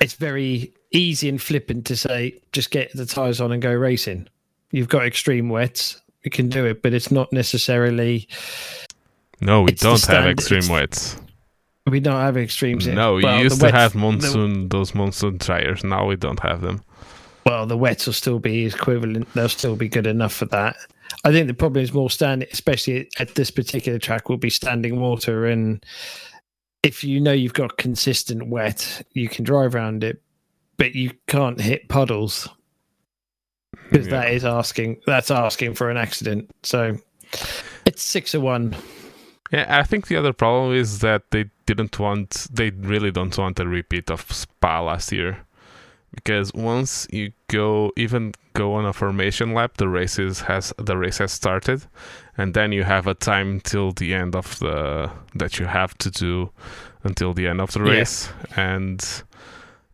[0.00, 4.28] it's very easy and flippant to say just get the tires on and go racing.
[4.72, 8.26] You've got extreme wets we can do it, but it's not necessarily.
[9.40, 11.16] No, we don't have extreme wets.
[11.86, 12.86] We don't have extremes.
[12.86, 15.84] No, we well, used to wets, have monsoon the, those monsoon tires.
[15.84, 16.82] Now we don't have them.
[17.44, 19.32] Well, the wets will still be equivalent.
[19.34, 20.76] They'll still be good enough for that.
[21.24, 25.00] I think the problem is more standing, especially at this particular track, will be standing
[25.00, 25.46] water.
[25.46, 25.84] And
[26.82, 30.20] if you know you've got consistent wet, you can drive around it,
[30.76, 32.48] but you can't hit puddles
[33.90, 34.22] because yeah.
[34.22, 36.50] that is asking that's asking for an accident.
[36.62, 36.96] So
[37.84, 38.74] it's six of one.
[39.52, 43.60] Yeah, I think the other problem is that they didn't want they really don't want
[43.60, 45.38] a repeat of Spa last year.
[46.14, 51.18] Because once you go even go on a formation lap, the races has the race
[51.18, 51.82] has started
[52.38, 56.10] and then you have a time till the end of the that you have to
[56.10, 56.50] do
[57.02, 58.30] until the end of the race.
[58.50, 58.74] Yeah.
[58.74, 59.22] And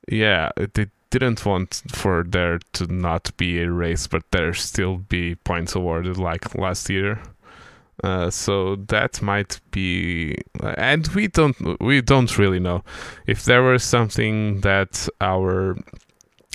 [0.08, 5.35] yeah, it didn't want for there to not be a race, but there still be
[5.37, 7.20] points awarded like last year.
[8.02, 12.83] Uh, so that might be, and we don't we don't really know.
[13.26, 15.76] If there was something that our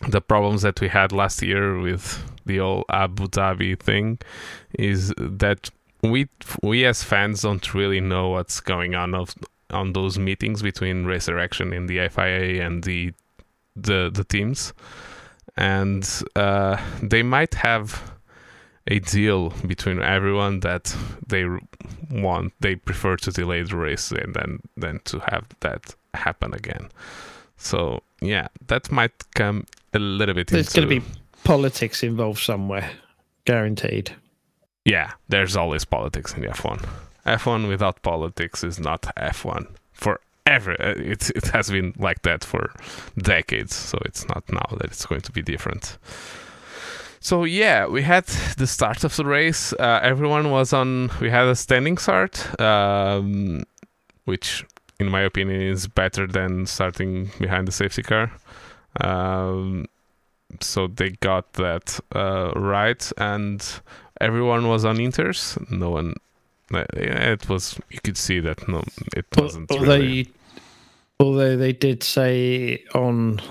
[0.08, 4.20] the problems that we had last year with the old Abu Dhabi thing
[4.78, 5.70] is that
[6.04, 6.28] we
[6.62, 9.34] we as fans don't really know what's going on of
[9.70, 13.14] on those meetings between race direction and the FIA and the
[13.76, 14.74] the the teams,
[15.56, 18.17] and uh, they might have
[18.88, 20.96] a deal between everyone that
[21.28, 21.46] they
[22.10, 26.90] want they prefer to delay the race and then then to have that happen again.
[27.58, 30.48] So yeah, that might come a little bit.
[30.48, 31.06] There's going to be
[31.44, 32.90] politics involved somewhere,
[33.46, 34.16] guaranteed.
[34.86, 36.88] Yeah, there's always politics in F1.
[37.26, 40.72] F1 without politics is not F1 for ever.
[40.82, 42.72] Uh, it it has been like that for
[43.18, 45.98] decades, so it's not now that it's going to be different.
[47.28, 48.26] So yeah, we had
[48.58, 49.74] the start of the race.
[49.74, 51.12] Uh, everyone was on.
[51.20, 53.64] We had a standing start, um,
[54.24, 54.66] which,
[54.98, 58.32] in my opinion, is better than starting behind the safety car.
[59.02, 59.88] Um,
[60.62, 63.62] so they got that uh, right, and
[64.22, 65.60] everyone was on inters.
[65.70, 66.14] No one
[66.72, 68.84] it was you could see that no
[69.18, 70.14] it wasn't although really...
[70.14, 70.26] you
[71.20, 73.42] Although they did say on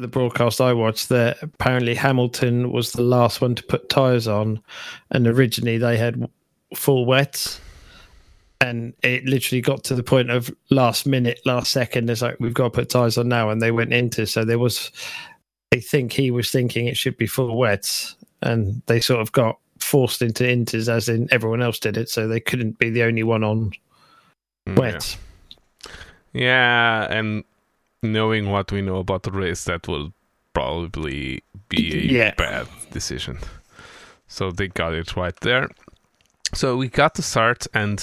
[0.00, 4.60] the broadcast I watched that apparently Hamilton was the last one to put tyres on,
[5.10, 6.28] and originally they had
[6.74, 7.60] full wets,
[8.60, 12.10] and it literally got to the point of last minute, last second.
[12.10, 14.26] It's like we've got to put tyres on now, and they went into.
[14.26, 14.90] So there was,
[15.72, 19.58] I think he was thinking it should be full wets, and they sort of got
[19.78, 23.22] forced into inters as in everyone else did it, so they couldn't be the only
[23.22, 23.72] one on
[24.68, 25.14] mm, wets.
[25.14, 25.18] Yeah.
[26.32, 27.44] Yeah, and
[28.02, 30.12] knowing what we know about the race, that will
[30.52, 32.34] probably be a yeah.
[32.36, 33.38] bad decision.
[34.26, 35.68] So they got it right there.
[36.54, 38.02] So we got to start, and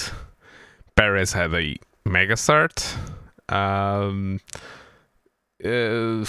[0.94, 1.76] Perez had a
[2.06, 2.96] Megastart,
[3.48, 4.40] um,
[5.64, 6.24] uh,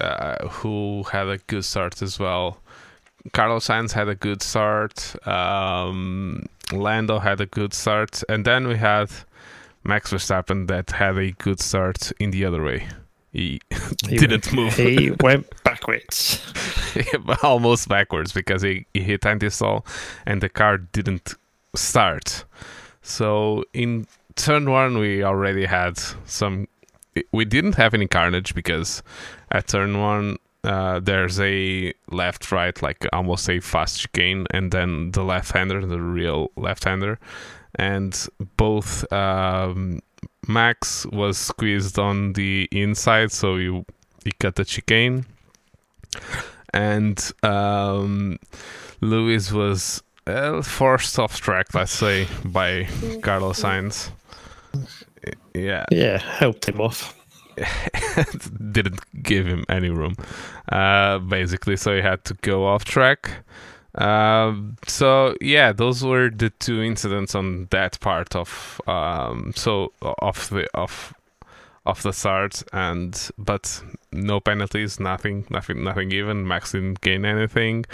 [0.00, 2.58] uh, who had a good start as well.
[3.32, 5.14] Carlos Sainz had a good start.
[5.26, 9.10] Um, Lando had a good start, and then we had
[9.88, 12.86] Max Verstappen that had a good start in the other way.
[13.32, 13.60] He,
[14.08, 14.76] He didn't went- move.
[14.76, 16.40] He went backwards.
[17.42, 19.84] almost backwards because he, he hit anti-stall
[20.26, 21.34] and the car didn't
[21.74, 22.44] start.
[23.02, 26.68] So in turn one, we already had some.
[27.32, 29.02] We didn't have any carnage because
[29.50, 35.12] at turn one uh, there's a left right like almost a fast chicane and then
[35.12, 37.18] the left-hander, the real left-hander,
[37.78, 40.00] and both um,
[40.46, 43.84] Max was squeezed on the inside, so you
[44.24, 45.24] he cut the chicane
[46.74, 48.38] and um,
[49.00, 52.86] Lewis was uh, forced off track, let's say, by
[53.22, 54.10] Carlos Sainz.
[55.54, 57.14] Yeah, Yeah, helped him off.
[58.72, 60.14] didn't give him any room,
[60.70, 61.76] uh, basically.
[61.76, 63.44] So he had to go off track.
[63.98, 70.48] Um, so yeah, those were the two incidents on that part of um, so of
[70.50, 71.12] the of
[71.84, 73.82] of the start, and but
[74.12, 76.46] no penalties, nothing, nothing, nothing given.
[76.46, 77.86] Max didn't gain anything.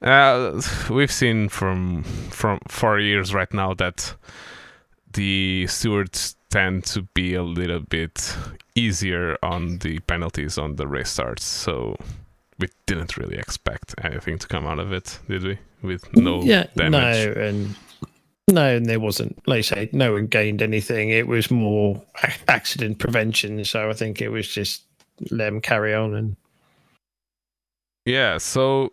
[0.00, 4.14] Uh, we've seen from from four years right now that
[5.12, 8.36] the stewards tend to be a little bit
[8.74, 11.44] easier on the penalties on the race starts.
[11.44, 11.96] So
[12.60, 15.58] we didn't really expect anything to come out of it, did we?
[15.82, 17.36] With no yeah, damage.
[17.36, 17.74] no, and
[18.48, 19.40] no, and there wasn't.
[19.46, 21.10] Like you say, no one gained anything.
[21.10, 22.02] It was more
[22.48, 23.64] accident prevention.
[23.64, 24.82] So I think it was just
[25.30, 26.36] let them carry on and
[28.04, 28.92] Yeah, so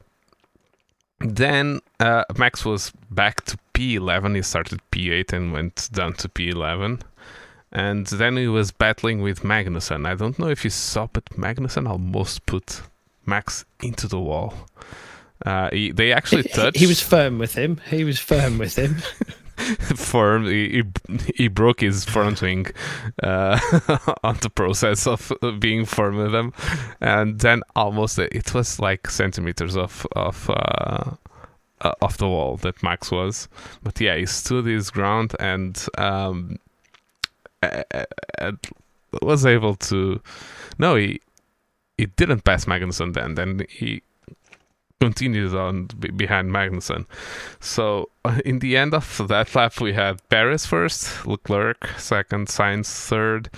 [1.19, 4.35] then uh, Max was back to P11.
[4.35, 7.01] He started P8 and went down to P11.
[7.71, 10.07] And then he was battling with Magnussen.
[10.07, 12.81] I don't know if you saw, but Magnussen almost put
[13.27, 14.53] Max into the wall.
[15.45, 16.77] Uh, he, they actually he, touched.
[16.77, 17.79] he was firm with him.
[17.89, 18.95] He was firm with him.
[19.95, 20.45] firm.
[20.45, 22.67] He, he, he broke his front wing
[23.21, 23.59] uh,
[24.23, 26.53] on the process of being firm with them,
[27.01, 31.11] and then almost it was like centimeters of of uh,
[31.81, 33.47] uh, of the wall that Max was.
[33.83, 36.57] But yeah, he stood his ground and um,
[39.21, 40.21] was able to.
[40.79, 41.21] No, he
[41.97, 43.35] he didn't pass Magnussen then.
[43.35, 44.01] Then he
[44.99, 47.05] continued on be- behind Magnussen.
[47.59, 52.87] So uh, in the end of that lap, we had Perez first, Leclerc second, Sainz
[53.07, 53.49] third,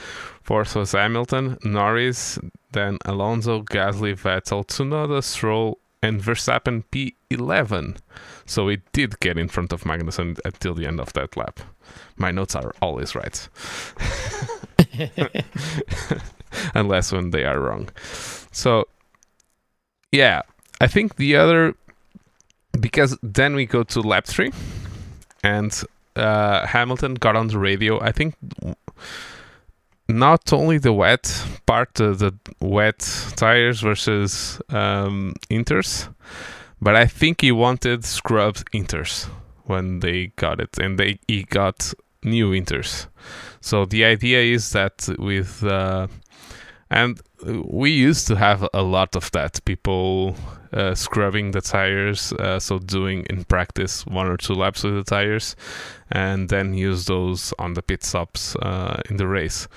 [0.42, 2.40] fourth was Hamilton, Norris,
[2.72, 7.98] then Alonso, Gasly, Vettel, Tsunoda, Stroll, and Verstappen P11.
[8.46, 11.60] So we did get in front of Magnussen until the end of that lap.
[12.18, 13.48] My notes are always right,
[16.74, 17.90] unless when they are wrong.
[18.52, 18.88] So
[20.12, 20.42] yeah,
[20.82, 21.76] I think the other
[22.80, 24.52] because then we go to lap three,
[25.44, 25.84] and
[26.16, 28.00] uh, Hamilton got on the radio.
[28.02, 28.36] I think
[30.08, 33.00] not only the wet part, uh, the wet
[33.36, 36.14] tires versus um, inters,
[36.82, 39.26] but I think he wanted scrubbed inters
[39.66, 41.94] when they got it, and they he got
[42.24, 43.08] new inters.
[43.62, 46.08] So the idea is that with uh,
[46.92, 50.36] and we used to have a lot of that people
[50.74, 55.04] uh, scrubbing the tires uh, so doing in practice one or two laps with the
[55.04, 55.56] tires
[56.12, 59.68] and then use those on the pit stops uh, in the race.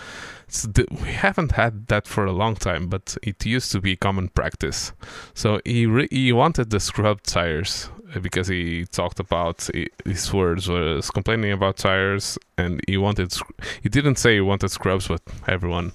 [1.03, 4.93] We haven't had that for a long time but it used to be common practice.
[5.33, 9.69] So he re- he wanted the scrubbed tires uh, because he talked about
[10.05, 13.35] his words was complaining about tires and he wanted
[13.83, 15.93] he didn't say he wanted scrubs but everyone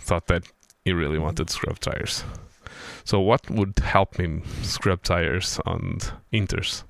[0.00, 0.44] thought that
[0.84, 2.24] he really wanted scrub tires.
[3.04, 5.98] So what would help him scrub tires on
[6.32, 6.84] Inters,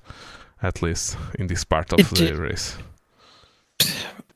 [0.61, 2.77] at least in this part of It the race?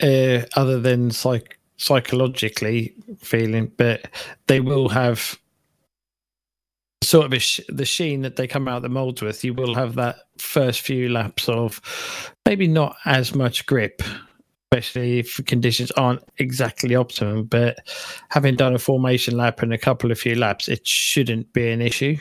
[0.01, 4.07] uh, other than psych- psychologically feeling, but
[4.47, 5.37] they will have
[7.03, 9.43] sort of a sh- the sheen that they come out the molds with.
[9.43, 11.79] You will have that first few laps of
[12.45, 14.01] maybe not as much grip,
[14.71, 17.45] especially if conditions aren't exactly optimum.
[17.45, 17.79] But
[18.29, 21.81] having done a formation lap and a couple of few laps, it shouldn't be an
[21.81, 22.17] issue.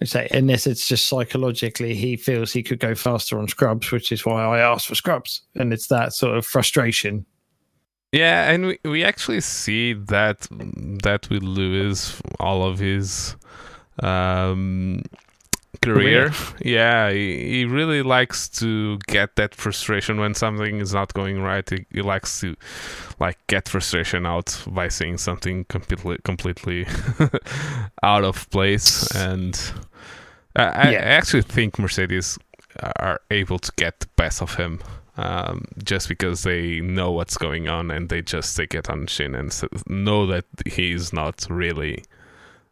[0.00, 4.12] I say unless it's just psychologically he feels he could go faster on scrubs, which
[4.12, 7.24] is why I asked for scrubs, and it's that sort of frustration.
[8.12, 10.46] Yeah, and we, we actually see that
[11.02, 13.36] that with Lewis, all of his
[14.02, 15.02] um,
[15.76, 16.32] career.
[16.64, 21.68] Yeah, he, he really likes to get that frustration when something is not going right.
[21.68, 22.56] He, he likes to
[23.20, 26.86] like get frustration out by seeing something completely completely
[28.02, 29.72] out of place and
[30.54, 30.98] I, Yeah.
[31.00, 32.38] I actually think Mercedes
[33.00, 34.80] are able to get the best of him
[35.16, 39.06] um, just because they know what's going on and they just take it on the
[39.06, 39.50] chin and
[39.86, 42.04] know that he's not really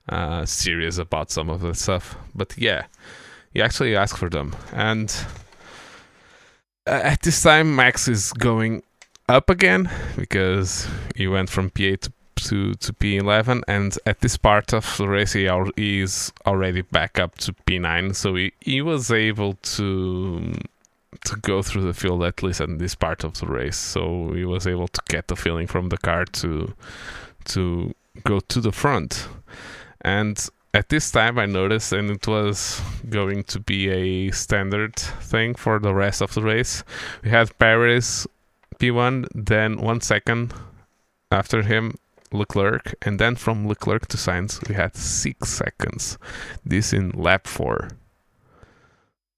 [0.09, 2.17] uh, serious about some of the stuff.
[2.35, 2.87] But yeah,
[3.53, 4.55] you actually ask for them.
[4.73, 5.15] And
[6.87, 8.83] uh, at this time, Max is going
[9.29, 10.87] up again because
[11.17, 15.33] he went from P8 to to, to P11, and at this part of the race,
[15.33, 20.55] he al- he is already back up to P9, so he, he was able to
[21.25, 23.77] to go through the field at least in this part of the race.
[23.77, 26.75] So he was able to get the feeling from the car to
[27.47, 27.95] to
[28.25, 29.29] go to the front.
[30.05, 35.55] And at this time, I noticed, and it was going to be a standard thing
[35.55, 36.85] for the rest of the race.
[37.23, 38.27] We had Perez
[38.79, 40.53] P1, then one second
[41.31, 41.97] after him,
[42.33, 46.19] Leclerc, and then from Leclerc to Sainz, we had six seconds.
[46.65, 47.91] This in lap four.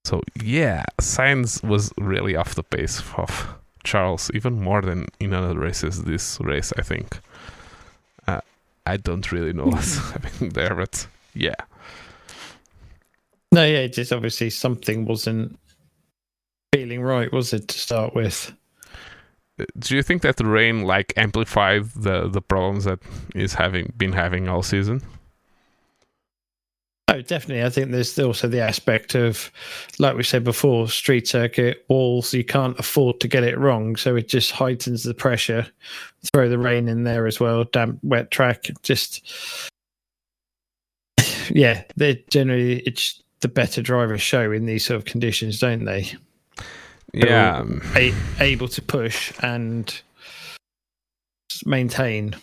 [0.04, 3.54] So yeah, Sainz was really off the pace of
[3.84, 6.04] Charles, even more than in other races.
[6.04, 7.20] This race, I think.
[8.86, 11.56] I don't really know what's happening there, but yeah.
[13.52, 15.58] No, yeah, just obviously something wasn't
[16.72, 18.52] feeling right, was it, to start with?
[19.58, 22.98] Uh, Do you think that the rain like amplified the the problems that
[23.34, 25.02] is having been having all season?
[27.22, 27.64] Definitely.
[27.64, 29.50] I think there's also the aspect of,
[29.98, 32.32] like we said before, street circuit walls.
[32.34, 35.66] You can't afford to get it wrong, so it just heightens the pressure.
[36.32, 38.66] Throw the rain in there as well, damp, wet track.
[38.82, 39.28] Just,
[41.50, 46.10] yeah, they're generally it's the better drivers show in these sort of conditions, don't they?
[47.12, 47.64] Yeah,
[47.94, 50.02] A- able to push and
[51.64, 52.34] maintain.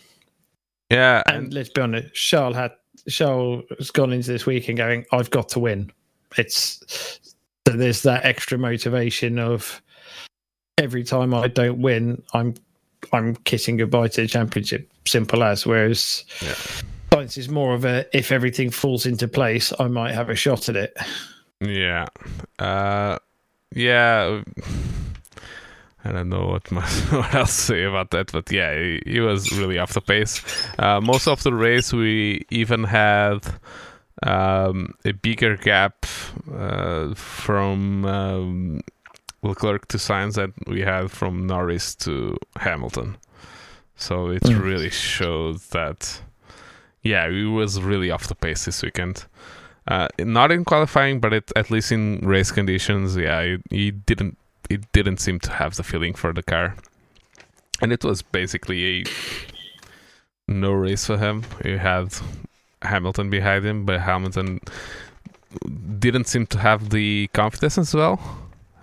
[0.90, 2.72] yeah, And let's be honest, Charles had
[3.06, 5.92] Has gone into this weekend going, I've got to win.
[6.36, 7.20] It's
[7.66, 9.82] so there's that extra motivation of
[10.78, 12.54] every time I don't win, I'm
[13.12, 14.90] I'm kissing goodbye to the championship.
[15.06, 15.66] Simple as.
[15.66, 16.54] Whereas Yeah.
[17.10, 20.68] Sainz is more of a if everything falls into place, I might have a shot
[20.68, 20.96] at it.
[21.60, 22.06] Yeah.
[22.58, 23.18] Uh,
[23.74, 24.42] yeah.
[26.04, 29.20] I don't know what much what else to say about that, but yeah, he, he
[29.20, 30.42] was really off the pace.
[30.78, 33.40] Uh, most of the race, we even had
[34.22, 36.06] um, a bigger gap
[36.54, 38.80] uh, from um,
[39.42, 43.16] Leclerc to Sainz that we had from Norris to Hamilton.
[43.96, 44.60] So it Mm.
[44.62, 46.20] really showed that,
[47.02, 49.24] yeah, he was really off the pace this weekend.
[49.86, 54.36] Uh, not in qualifying, but it, at least in race conditions, yeah, he, he didn't.
[54.70, 56.76] It didn't seem to have the feeling for the car,
[57.80, 59.04] and it was basically a
[60.48, 61.44] no race for him.
[61.62, 62.14] He had
[62.82, 64.60] Hamilton behind him, but Hamilton
[65.98, 68.20] didn't seem to have the confidence as well.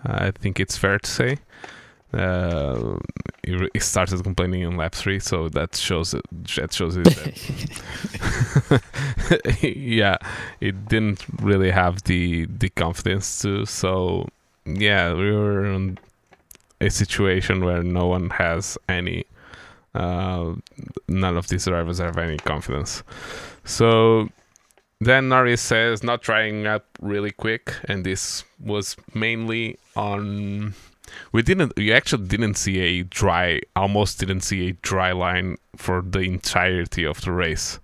[0.03, 1.37] I think it's fair to say.
[2.13, 2.97] Uh,
[3.43, 6.25] he, re- he started complaining in lap three, so that shows it.
[6.55, 7.05] That shows it.
[7.05, 8.81] That
[9.75, 10.17] yeah,
[10.59, 13.65] it didn't really have the the confidence to.
[13.65, 14.27] So
[14.65, 15.97] yeah, we were in
[16.79, 19.25] a situation where no one has any.
[19.93, 20.55] Uh,
[21.07, 23.03] none of these drivers have any confidence.
[23.65, 24.29] So
[24.99, 30.73] then Norris says not trying up really quick, and this was mainly on.
[31.31, 31.73] We didn't.
[31.75, 33.61] We actually didn't see a dry.
[33.75, 37.79] Almost didn't see a dry line for the entirety of the race.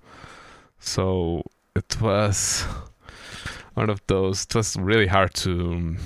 [0.79, 1.43] So
[1.75, 2.65] it was
[3.73, 4.43] one of those.
[4.43, 5.97] It was really hard to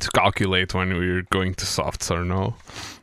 [0.00, 2.54] to calculate when we're going to softs or no.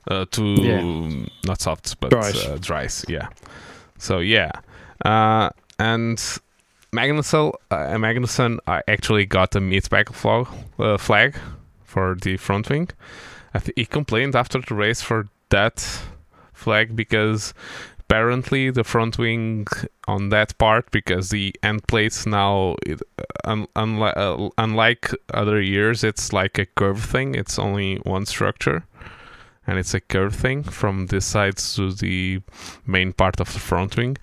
[0.09, 1.25] Uh, to Yeah.
[1.45, 2.43] not softs but Dries.
[2.45, 3.05] Uh, dries.
[3.07, 3.27] Yeah.
[3.97, 4.51] So yeah,
[5.05, 6.17] uh, and
[6.91, 10.47] Magnussen, uh, Magnussen uh, actually got a meatball flag,
[10.79, 11.35] uh, flag
[11.83, 12.89] for the front wing.
[13.53, 15.79] I th- he complained after the race for that
[16.53, 17.53] flag because
[18.11, 19.65] apparently the front wing
[20.05, 23.01] on that part because the end plates now it,
[23.45, 27.35] un- uh, unlike other years it's like a curve thing.
[27.35, 28.83] It's only one structure
[29.65, 32.41] and it's a curve thing from this side to the
[32.85, 34.17] main part of the front wing.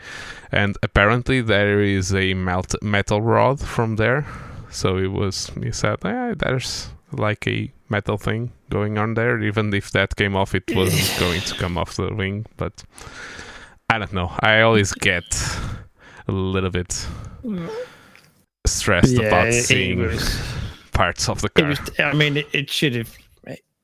[0.53, 4.27] And apparently there is a melt- metal rod from there.
[4.71, 9.41] So it was he said there's like a metal thing going on there.
[9.41, 12.45] Even if that came off it wasn't going to come off the wing.
[12.59, 12.85] But
[13.91, 15.25] i don't know i always get
[16.29, 17.07] a little bit
[18.67, 20.41] stressed Yeah, about it- it seeing was-
[20.93, 21.69] parts of the car.
[21.69, 21.79] was.
[22.01, 23.17] I mean, it, it should have.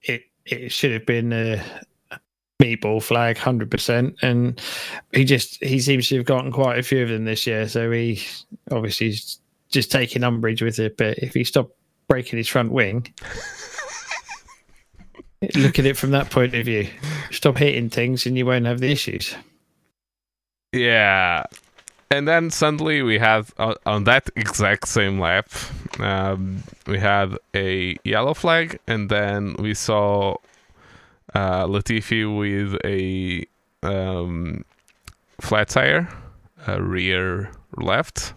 [0.03, 1.63] It it should have been a
[2.61, 4.17] meatball flag, hundred percent.
[4.21, 4.61] And
[5.13, 7.69] he just he seems to have gotten quite a few of them this year.
[7.69, 8.21] So he
[8.73, 9.39] obviously is
[9.71, 10.97] just taking umbrage with it.
[10.97, 11.73] But if he stopped
[12.09, 13.07] breaking his front wing,
[15.55, 16.89] look at it from that point of view.
[17.31, 19.35] Stop hitting things, and you won't have the issues.
[20.75, 21.45] Yeah.
[22.11, 25.49] And then suddenly we had on, on that exact same lap,
[25.99, 30.37] um, we had a yellow flag, and then we saw
[31.35, 33.47] uh, Latifi with a
[33.83, 34.65] um,
[35.41, 36.09] flat tire,
[36.67, 38.35] a rear left,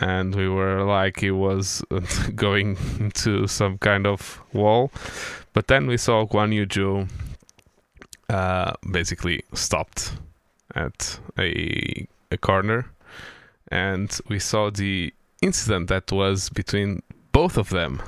[0.00, 1.82] and we were like he was
[2.34, 4.90] going into some kind of wall,
[5.52, 7.08] but then we saw Guan Yu Zhou
[8.30, 10.12] uh, basically stopped
[10.74, 12.86] at a a corner
[13.68, 15.12] and we saw the
[15.42, 17.02] incident that was between
[17.32, 18.02] both of them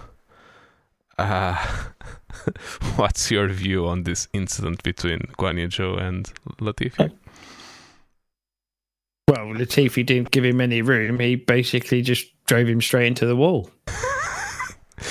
[1.19, 1.57] uh,
[2.97, 7.13] what's your view on this incident between Guan Yu Zhou and Latifi?
[9.29, 11.19] Well, Latifi didn't give him any room.
[11.19, 13.71] He basically just drove him straight into the wall.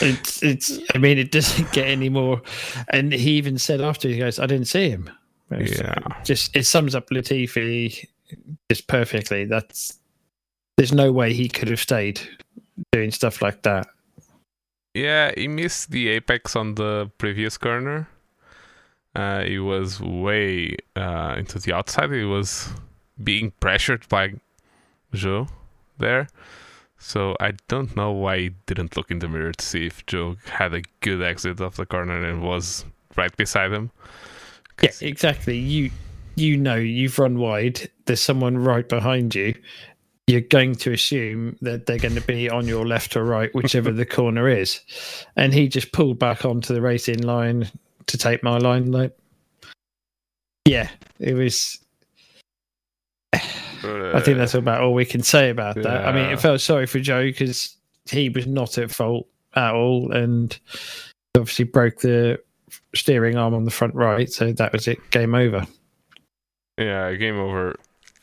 [0.02, 0.80] it's it's.
[0.94, 2.42] I mean, it doesn't get any more.
[2.90, 5.10] And he even said after he goes, "I didn't see him."
[5.52, 5.96] It's, Yeah.
[6.24, 8.08] Just it sums up Latifi
[8.70, 9.46] just perfectly.
[9.46, 10.00] That's
[10.78, 12.20] there's no way he could have stayed
[12.92, 13.88] doing stuff like that.
[14.94, 18.08] Yeah, he missed the apex on the previous corner.
[19.14, 22.12] Uh, he was way uh, into the outside.
[22.12, 22.70] He was
[23.22, 24.34] being pressured by
[25.14, 25.50] Zhou
[25.98, 26.28] there.
[26.98, 30.42] So I don't know why he didn't look in the mirror to see if Zhou
[30.48, 32.86] had a good exit of the corner and was
[33.16, 33.92] right beside him.
[34.82, 35.58] Yeah, exactly.
[35.58, 35.92] You
[36.36, 37.90] you know you've run wide.
[38.06, 39.56] There's someone right behind you.
[40.28, 43.92] You're going to assume that they're going to be on your left or right, whichever
[43.92, 44.82] the corner is.
[45.36, 47.70] And he just pulled back onto the racing line
[48.08, 48.92] to take my line.
[48.92, 49.16] Like,
[50.66, 51.80] yeah, it was.
[53.34, 56.08] I think that's about all we can say about that.
[56.08, 56.34] I mean, Yeah.
[56.34, 57.76] it felt sorry for Zhou because
[58.10, 60.58] he was not at fault at all, and
[61.38, 62.40] obviously broke the
[62.96, 64.32] steering arm on the front right.
[64.32, 65.00] So that was it.
[65.12, 65.68] Game over.
[66.78, 67.76] Yeah, game over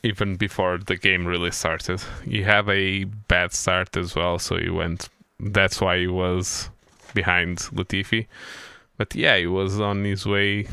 [0.03, 2.01] even before the game really started.
[2.25, 5.09] He had a bad start as well, so he went.
[5.39, 6.69] That's why he was
[7.13, 8.27] behind Latifi.
[8.97, 10.67] But yeah, he was on his way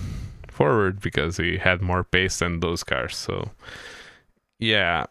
[0.49, 3.17] forward because he had more pace than those cars.
[3.17, 3.51] So
[4.59, 5.07] yeah,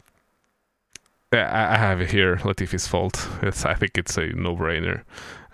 [1.32, 2.38] I have it here.
[2.38, 3.28] Latifi's fault.
[3.42, 5.04] It's, I think it's a no-brainer.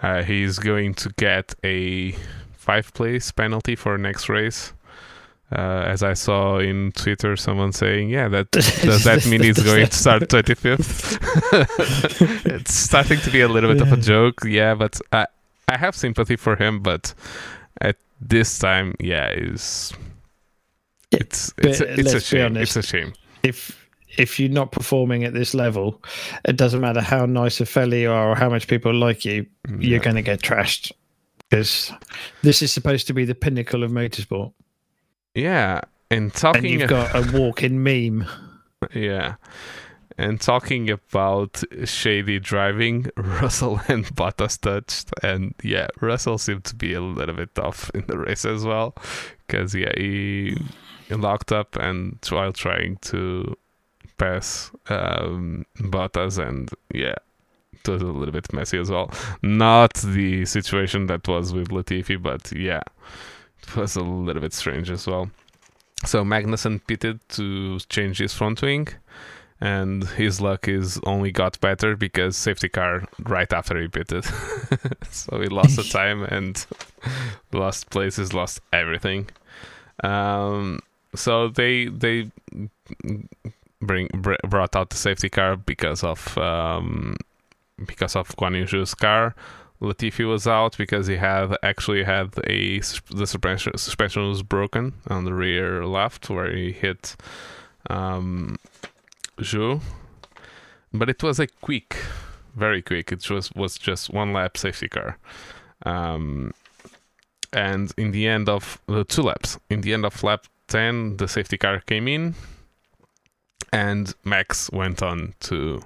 [0.02, 2.16] Uh, he's going to get a
[2.66, 4.74] five-place penalty for next race.
[5.52, 9.86] Uh, as I saw in Twitter, someone saying, "Yeah, that does that mean he's going
[9.86, 11.20] to start 25th?"
[12.46, 14.74] it's starting to be a little bit of a joke, yeah.
[14.74, 15.28] But I
[15.70, 17.14] I have sympathy for him, but
[17.80, 19.94] at this time, yeah, it's
[21.12, 22.46] it's it's but it's a shame.
[22.46, 22.76] honest.
[22.78, 23.14] It's a shame.
[23.44, 23.88] if
[24.18, 26.02] if you're not performing at this level,
[26.46, 29.46] it doesn't matter how nice a fella you are or how much people like you,
[29.80, 30.92] you're going to get trashed.
[31.50, 31.92] Because
[32.42, 34.54] this is supposed to be the pinnacle of motorsport,
[35.34, 38.26] Yeah, and talking, and you've got a walk-in meme.
[38.94, 39.36] Yeah.
[40.18, 46.94] And talking about shady driving, Russell and Bottas touched, and yeah, Russell seemed to be
[46.94, 48.96] a little bit off in the race as well,
[49.46, 50.58] because yeah, he,
[51.10, 53.56] locked up and while trying to
[54.18, 57.16] pass um, Bottas, and yeah,
[57.88, 59.12] a little bit messy as well.
[59.42, 62.82] Not the situation that was with Latifi, but yeah,
[63.62, 65.30] it was a little bit strange as well.
[66.06, 68.90] So Magnussen pitted to change his front wing,
[69.62, 74.26] and his luck is only got better because safety car right after he pitted.
[75.10, 76.66] so he lost the time and
[77.54, 79.30] lost places, lost everything.
[80.04, 80.80] Um,
[81.16, 82.30] so they they
[83.82, 87.16] bring br- brought out the safety car because of um,
[87.84, 89.36] because of Guan Yu Zhou's car.
[89.82, 95.26] Latifi was out because he had actually had a the suspension suspension was broken on
[95.26, 97.16] the rear left where he hit
[97.90, 98.58] um,
[99.40, 99.82] Zhou,
[100.94, 101.98] but it was a quick,
[102.56, 103.12] very quick.
[103.12, 105.18] It was was just one lap safety car,
[105.86, 106.54] um,
[107.52, 111.28] and in the end of the two laps, in the end of lap ten, the
[111.28, 112.36] safety car came in,
[113.74, 115.84] and Max went on to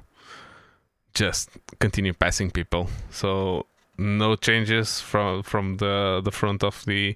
[1.20, 1.50] just
[1.80, 2.88] continue passing people.
[3.12, 3.66] So
[3.98, 7.16] no changes from from the the front of the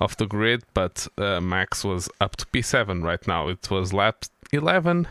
[0.00, 3.48] of the grid, but uh, Max was up to P7 right now.
[3.48, 5.08] It was lap 11,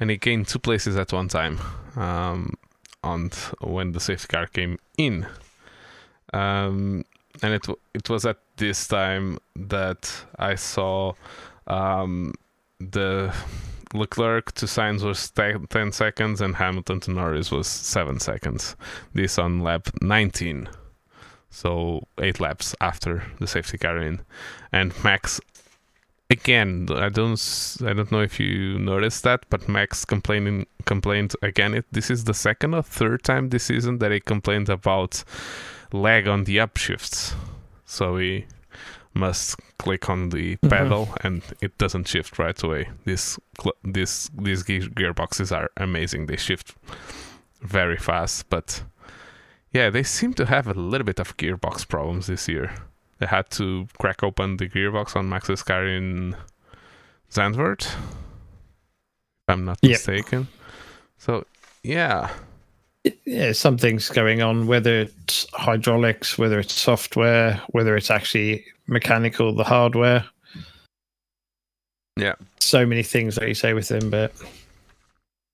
[0.00, 1.58] and he gained two places at one time.
[1.96, 2.54] Um,
[3.04, 5.26] on when the safety car came in.
[6.32, 7.04] Um,
[7.42, 11.14] and it it was at this time that I saw
[11.66, 12.34] um,
[12.80, 13.32] the
[13.94, 18.76] Leclerc to Sainz was 10 seconds and Hamilton to Norris was 7 seconds.
[19.14, 20.68] This on lap 19.
[21.50, 24.20] So 8 laps after the safety car in.
[24.72, 25.40] And Max
[26.30, 31.74] again, I don't I don't know if you noticed that, but Max complaining complained again.
[31.74, 35.24] It, this is the second or third time this season that he complained about
[35.92, 37.34] lag on the upshifts.
[37.84, 38.46] So he
[39.14, 40.68] must click on the mm-hmm.
[40.68, 42.88] pedal and it doesn't shift right away.
[43.04, 43.38] This
[43.82, 46.26] this these gearboxes are amazing.
[46.26, 46.74] They shift
[47.60, 48.82] very fast, but
[49.72, 52.74] yeah, they seem to have a little bit of gearbox problems this year.
[53.18, 56.36] They had to crack open the gearbox on Max's car in
[57.30, 59.92] Zandvoort, if I'm not yep.
[59.92, 60.48] mistaken.
[61.18, 61.44] So
[61.82, 62.30] yeah,
[63.24, 69.64] yeah, something's going on, whether it's hydraulics, whether it's software, whether it's actually mechanical, the
[69.64, 70.24] hardware.
[72.16, 72.34] Yeah.
[72.58, 74.32] So many things that you say with them, but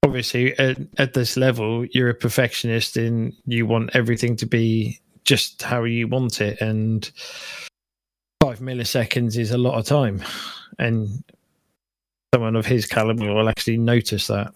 [0.03, 5.63] obviously at, at this level, you're a perfectionist and you want everything to be just
[5.63, 6.61] how you want it.
[6.61, 7.11] And
[8.43, 10.23] five milliseconds is a lot of time.
[10.79, 11.25] And
[12.35, 14.53] someone of his caliber will actually notice that.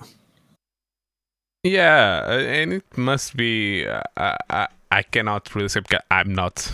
[1.68, 3.86] Yeah, uh, and it must be.
[3.86, 6.72] Uh, I, I cannot really say because I'm not.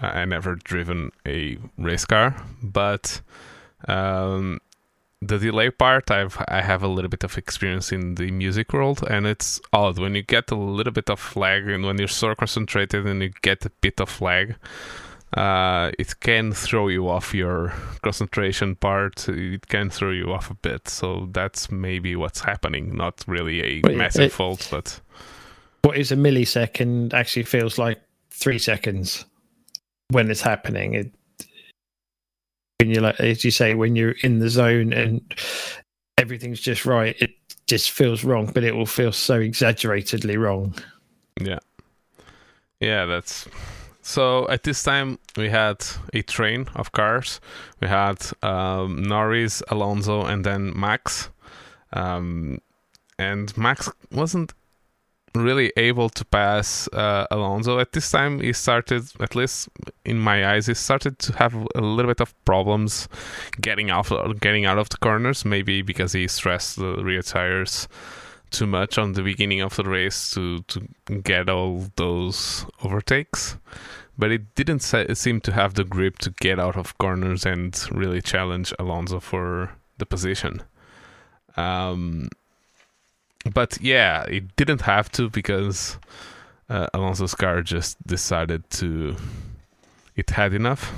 [0.00, 3.22] I never driven a race car, but
[3.88, 4.60] um,
[5.22, 9.02] the delay part, I've I have a little bit of experience in the music world,
[9.08, 12.34] and it's odd when you get a little bit of lag, and when you're so
[12.34, 14.56] concentrated and you get a bit of lag
[15.34, 17.72] uh, it can throw you off your
[18.02, 19.28] concentration part.
[19.28, 20.88] It can throw you off a bit.
[20.88, 22.96] So that's maybe what's happening.
[22.96, 25.00] Not really a but massive it, fault, but
[25.82, 29.24] what is a millisecond actually feels like three seconds
[30.10, 30.94] when it's happening.
[30.94, 31.12] It
[32.78, 35.20] when you like, as you say, when you're in the zone and
[36.16, 37.30] everything's just right, it
[37.66, 40.74] just feels wrong, but it will feel so exaggeratedly wrong.
[41.40, 41.58] Yeah,
[42.80, 43.48] yeah, that's
[44.04, 45.82] so at this time, we had
[46.12, 47.40] a train of cars.
[47.80, 51.30] We had um, Norris, Alonso, and then Max.
[51.94, 52.60] Um,
[53.18, 54.52] and Max wasn't
[55.34, 58.40] really able to pass uh, Alonso at this time.
[58.40, 59.70] He started, at least
[60.04, 63.08] in my eyes, he started to have a little bit of problems
[63.58, 65.46] getting out, getting out of the corners.
[65.46, 67.88] Maybe because he stressed the rear tires
[68.58, 70.80] too much on the beginning of the race to to
[71.22, 73.56] get all those overtakes
[74.16, 78.22] but it didn't seem to have the grip to get out of corners and really
[78.22, 80.62] challenge Alonso for the position.
[81.56, 82.28] Um,
[83.52, 85.98] but yeah, it didn't have to because
[86.68, 89.16] uh, Alonso's car just decided to.
[90.16, 90.92] It had enough.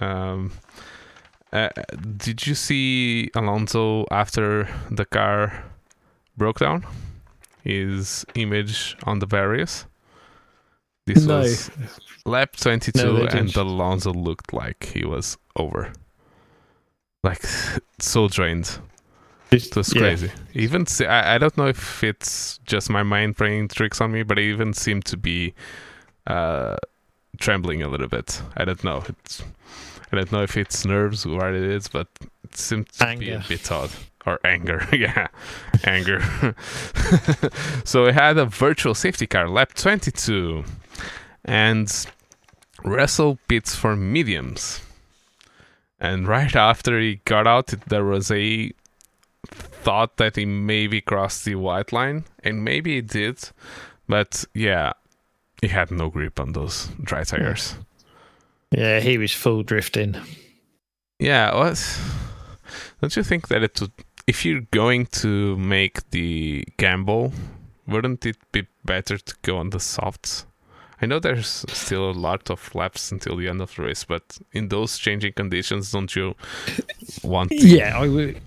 [0.00, 0.52] Um,
[1.52, 1.68] uh,
[2.16, 5.64] did you see Alonso after the car
[6.38, 6.86] broke down?
[7.62, 9.86] His image on the barriers.
[11.06, 11.38] This no.
[11.38, 11.70] was
[12.24, 15.92] lap 22, no, and Alonso looked like he was over.
[17.24, 17.42] Like,
[17.98, 18.78] so drained.
[19.50, 20.28] It was crazy.
[20.54, 20.62] Yeah.
[20.62, 24.38] Even I, I don't know if it's just my mind playing tricks on me, but
[24.38, 25.54] it even seemed to be
[26.26, 26.76] uh,
[27.38, 28.40] trembling a little bit.
[28.56, 29.04] I don't know.
[29.08, 29.42] It's
[30.10, 32.08] I don't know if it's nerves or what it is, but
[32.44, 33.24] it seemed to anger.
[33.24, 33.90] be a bit odd.
[34.24, 35.28] Or anger, yeah,
[35.84, 36.20] anger.
[37.84, 40.64] so we had a virtual safety car, lap 22
[41.44, 42.06] and
[42.84, 44.80] Russell pits for mediums.
[45.98, 48.72] And right after he got out, there was a
[49.46, 53.38] thought that he maybe crossed the white line, and maybe he did,
[54.08, 54.92] but yeah,
[55.60, 57.36] he had no grip on those dry hmm.
[57.36, 57.76] tires.
[58.70, 60.16] Yeah, he was full drifting.
[61.18, 62.00] Yeah, what?
[63.00, 63.92] Don't you think that it would,
[64.26, 67.32] if you're going to make the gamble,
[67.86, 70.46] wouldn't it be better to go on the softs?
[71.00, 74.38] I know there's still a lot of laps until the end of the race, but
[74.52, 76.34] in those changing conditions, don't you
[77.24, 77.50] want?
[77.50, 77.56] To...
[77.56, 78.40] Yeah, I would.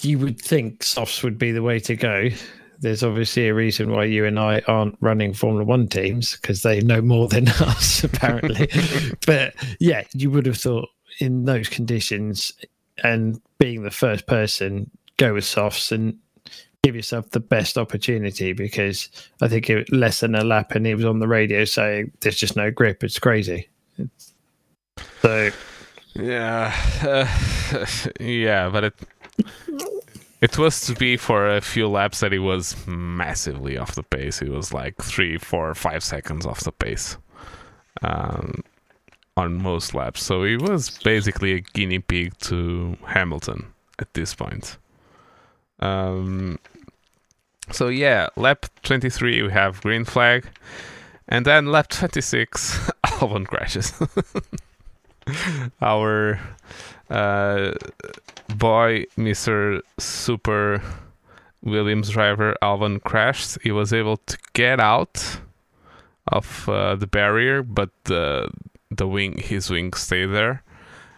[0.00, 2.28] You would think softs would be the way to go.
[2.78, 6.80] There's obviously a reason why you and I aren't running Formula One teams because they
[6.80, 8.68] know more than us, apparently.
[9.26, 10.88] but yeah, you would have thought
[11.18, 12.52] in those conditions
[13.02, 16.18] and being the first person, go with softs and
[16.82, 19.08] give yourself the best opportunity because
[19.40, 22.36] I think it less than a lap and he was on the radio saying there's
[22.36, 23.04] just no grip.
[23.04, 23.68] It's crazy.
[25.20, 25.50] So
[26.14, 27.76] yeah, uh,
[28.20, 28.94] yeah, but it
[30.40, 34.40] it was to be for a few laps that he was massively off the pace.
[34.40, 37.16] He was like three, four, five seconds off the pace
[38.02, 38.62] um,
[39.36, 40.22] on most laps.
[40.22, 43.66] So he was basically a guinea pig to Hamilton
[43.98, 44.76] at this point.
[45.80, 46.58] Um,
[47.70, 50.46] so yeah, lap 23 we have green flag,
[51.28, 53.92] and then lap 26 Albon crashes.
[55.80, 56.40] Our
[57.10, 57.72] uh,
[58.56, 59.80] boy, Mr.
[59.98, 60.82] Super
[61.62, 63.58] Williams driver Albon crashed.
[63.62, 65.40] He was able to get out
[66.28, 67.90] of uh, the barrier, but
[68.96, 70.62] the wing his wing stay there,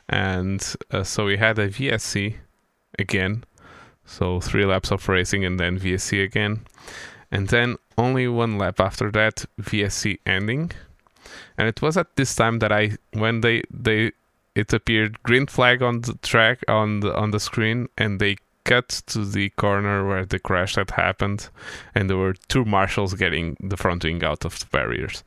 [0.08, 2.36] and uh, so we had a VSC
[2.98, 3.44] again.
[4.06, 6.66] So three laps of racing and then VSC again,
[7.30, 10.72] and then only one lap after that VSC ending.
[11.56, 14.12] And it was at this time that I when they they
[14.54, 18.88] it appeared green flag on the track on the on the screen and they cut
[19.06, 21.48] to the corner where the crash had happened
[21.94, 25.22] and there were two marshals getting the front wing out of the barriers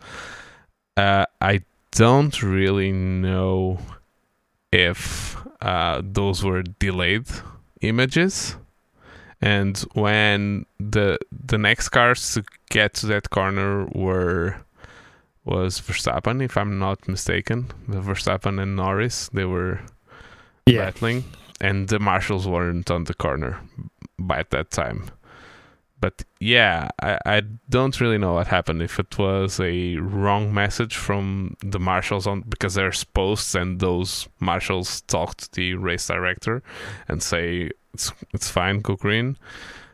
[0.96, 1.62] uh, i
[1.92, 3.80] don't really know
[4.72, 7.28] if uh, those were delayed
[7.82, 8.56] images
[9.42, 14.56] and when the the next cars to get to that corner were
[15.46, 17.68] was Verstappen, if I'm not mistaken.
[17.88, 19.80] The Verstappen and Norris, they were
[20.66, 20.86] Yeah.
[20.86, 21.24] battling,
[21.62, 23.60] and the marshals weren't on the corner
[24.20, 25.04] by that time.
[26.00, 28.82] But yeah, I, I don't really know what happened.
[28.84, 34.28] If it was a wrong message from the marshals on because there's posts and those
[34.40, 36.62] marshals talk to the race director
[37.08, 39.38] and say it's it's fine, go green.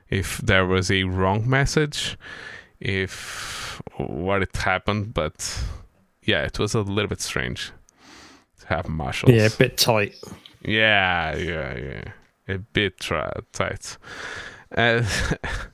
[0.09, 2.17] If there was a wrong message,
[2.79, 5.63] if what it happened, but
[6.21, 7.71] yeah, it was a little bit strange
[8.59, 9.33] to have marshals.
[9.33, 10.15] Yeah, a bit tight.
[10.61, 12.03] Yeah, yeah, yeah.
[12.47, 13.97] A bit tra- tight.
[14.75, 15.07] Uh, and,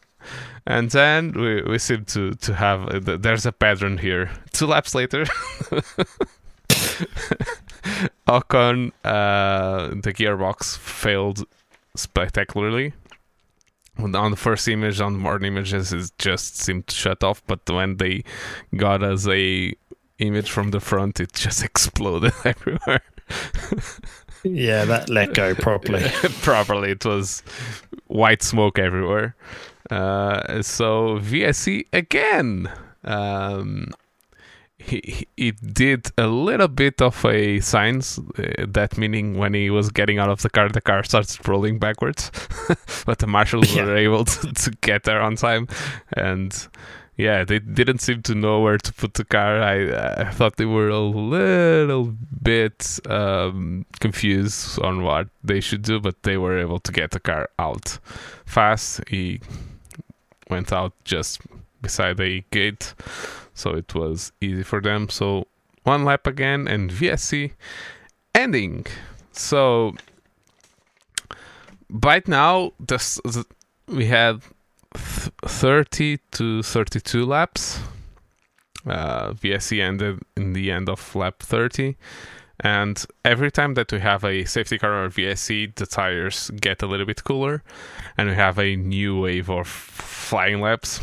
[0.65, 4.32] and then we, we seem to, to have, uh, th- there's a pattern here.
[4.51, 5.25] Two laps later,
[8.27, 11.45] Ocon, uh, the gearbox failed
[11.95, 12.93] spectacularly.
[13.97, 17.43] On the first image, on the more images, it just seemed to shut off.
[17.47, 18.23] But when they
[18.77, 19.73] got us a
[20.19, 23.01] image from the front, it just exploded everywhere.
[24.43, 26.07] Yeah, that let go properly.
[26.41, 26.91] properly.
[26.91, 27.43] It was
[28.07, 29.36] white smoke everywhere.
[29.90, 32.70] Uh, so VSC again.
[33.04, 33.92] Um,
[34.78, 39.70] he, he he did a little bit of a Sainz, uh, that meaning when he
[39.70, 42.32] was getting out of the car the car starts rolling backwards
[43.06, 43.86] but the marshals Yeah.
[43.86, 45.68] were able to, to get there on time
[46.14, 46.68] and
[47.18, 50.66] yeah they didn't seem to know where to put the car i i thought they
[50.66, 56.80] were a little bit um, confused on what they should do but they were able
[56.80, 58.00] to get the car out
[58.46, 59.42] fast he
[60.50, 61.41] went out just
[61.82, 62.93] beside a gate
[63.60, 65.10] so it was easy for them.
[65.10, 65.45] So
[65.84, 67.52] one lap again and VSC
[68.34, 68.86] ending.
[69.34, 69.95] So
[71.89, 73.20] right now this,
[73.88, 74.41] we had
[74.95, 77.82] th- 30 to 32 laps.
[78.86, 81.97] Uh, VSC ended in the end of lap 30.
[82.62, 86.88] And every time that we have a safety car or VSC, the tires get a
[86.88, 87.64] little bit cooler,
[88.18, 90.99] and we have a new wave of flying laps.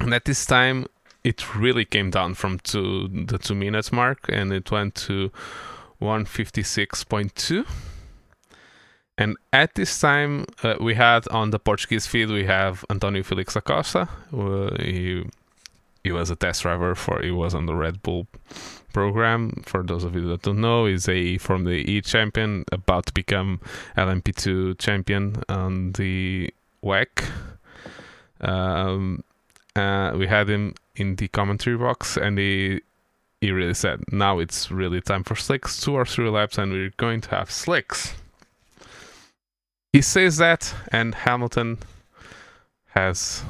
[0.00, 0.86] And at this time,
[1.24, 5.32] it really came down from two, the two minutes mark and it went to
[6.00, 7.66] 156.2
[9.16, 13.54] and at this time uh, we had on the portuguese feed we have antonio felix
[13.54, 15.24] da costa uh, he,
[16.04, 18.26] he was a test driver for he was on the red bull
[18.92, 23.06] program for those of you that don't know he's a from the e champion about
[23.06, 23.60] to become
[23.96, 26.48] lmp2 champion on the
[26.84, 27.24] WEC.
[28.40, 29.24] Um,
[29.74, 32.82] uh, we had him in the commentary box, and he
[33.40, 35.80] he really said, "Now it's really time for slicks.
[35.80, 38.14] Two or three laps, and we're going to have slicks."
[39.92, 41.78] He says that, and Hamilton
[42.90, 43.44] has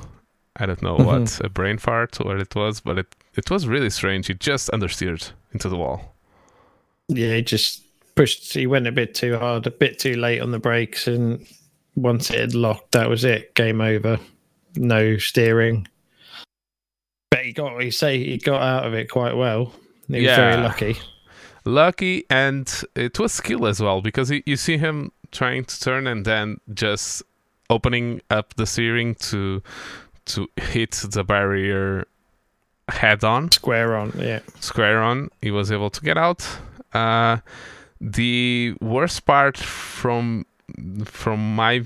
[0.56, 1.06] I don't know mm-hmm.
[1.06, 4.28] what a brain fart or what it was, but it it was really strange.
[4.28, 6.14] He just understeered into the wall.
[7.08, 7.82] Yeah, he just
[8.14, 8.52] pushed.
[8.54, 11.46] He went a bit too hard, a bit too late on the brakes, and
[11.96, 13.54] once it had locked, that was it.
[13.54, 14.18] Game over.
[14.76, 15.88] No steering.
[17.30, 17.82] But he got.
[17.82, 19.72] He say he got out of it quite well.
[20.08, 20.96] He was very lucky.
[21.64, 26.06] lucky and it was skill as well because you, you see him trying to turn
[26.06, 27.22] and then just
[27.70, 29.62] opening up the steering to
[30.26, 32.06] to hit the barrier
[32.88, 34.12] head on Square on.
[34.18, 34.40] Yeah.
[34.60, 36.46] square on he was able to get out
[36.92, 37.38] uh
[38.00, 40.44] the worst part from
[41.04, 41.82] from my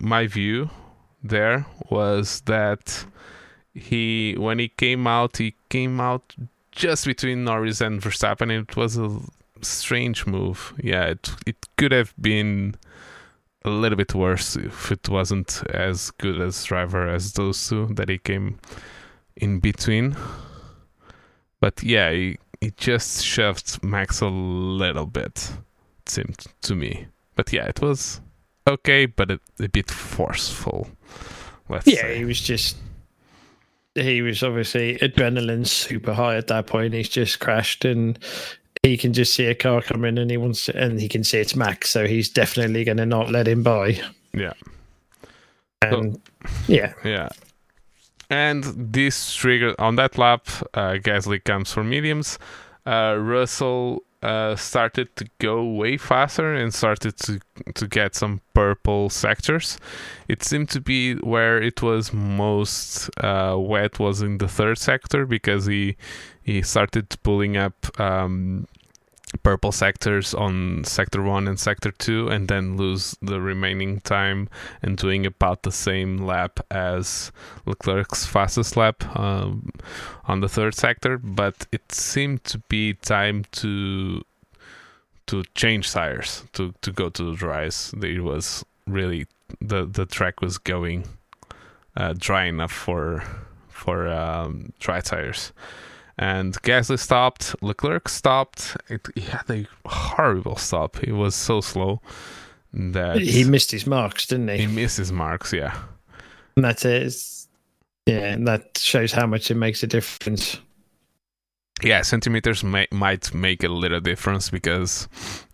[0.00, 0.70] my view,
[1.22, 3.04] there was that
[3.74, 6.34] he when he came out, he came out
[6.72, 8.50] just between Norris and Verstappen.
[8.50, 9.10] It was a
[9.62, 10.74] strange move.
[10.82, 12.76] Yeah, it it could have been
[13.64, 18.08] a little bit worse if it wasn't as good as driver as those two that
[18.08, 18.58] he came
[19.36, 20.16] in between.
[21.60, 25.52] But yeah, he, he just shoved Max a little bit,
[26.00, 27.06] it seemed to me.
[27.36, 28.20] But yeah, it was
[28.66, 30.88] okay, but a, a bit forceful.
[31.68, 32.18] Let's Yeah, say.
[32.18, 32.76] he was just.
[33.96, 36.94] He was obviously adrenaline super high at that point.
[36.94, 38.18] He's just crashed and
[38.82, 41.38] he can just see a car coming and he wants to, and he can see
[41.38, 44.00] it's Max, so he's definitely going to not let him by.
[44.32, 44.54] Yeah.
[45.82, 46.20] And
[46.66, 47.28] yeah, Yeah.
[48.28, 48.62] And
[48.92, 52.38] this trigger on that lap, uh, Gasly comes for mediums.
[52.86, 57.40] Uh, Russell uh, started to go way faster and started to
[57.74, 59.78] to get some purple sectors.
[60.28, 65.26] It seemed to be where it was most uh, wet was in the third sector
[65.26, 65.96] because he
[66.42, 68.66] he started pulling up um,
[69.42, 74.48] purple sectors on sector one and sector two, and then lose the remaining time
[74.82, 77.30] and doing about the same lap as
[77.66, 79.70] Leclerc's fastest lap um,
[80.24, 81.18] on the third sector.
[81.18, 84.22] But it seemed to be time to
[85.26, 87.94] to change tires to to go to the dries.
[88.02, 89.26] It was really
[89.60, 91.04] the the track was going
[91.96, 93.22] uh, dry enough for
[93.68, 95.52] for um, dry tires.
[96.22, 97.54] And Gasly stopped.
[97.62, 98.76] Leclerc stopped.
[98.90, 100.98] It, he had a horrible stop.
[100.98, 102.02] He was so slow
[102.74, 104.58] that he missed his marks, didn't he?
[104.58, 105.50] he missed his marks.
[105.50, 105.74] Yeah,
[106.56, 107.02] And that's it.
[107.02, 107.48] It's-
[108.06, 110.58] yeah, and that shows how much it makes a difference.
[111.82, 112.02] yeah.
[112.02, 115.08] Centimeters may, might make a little difference because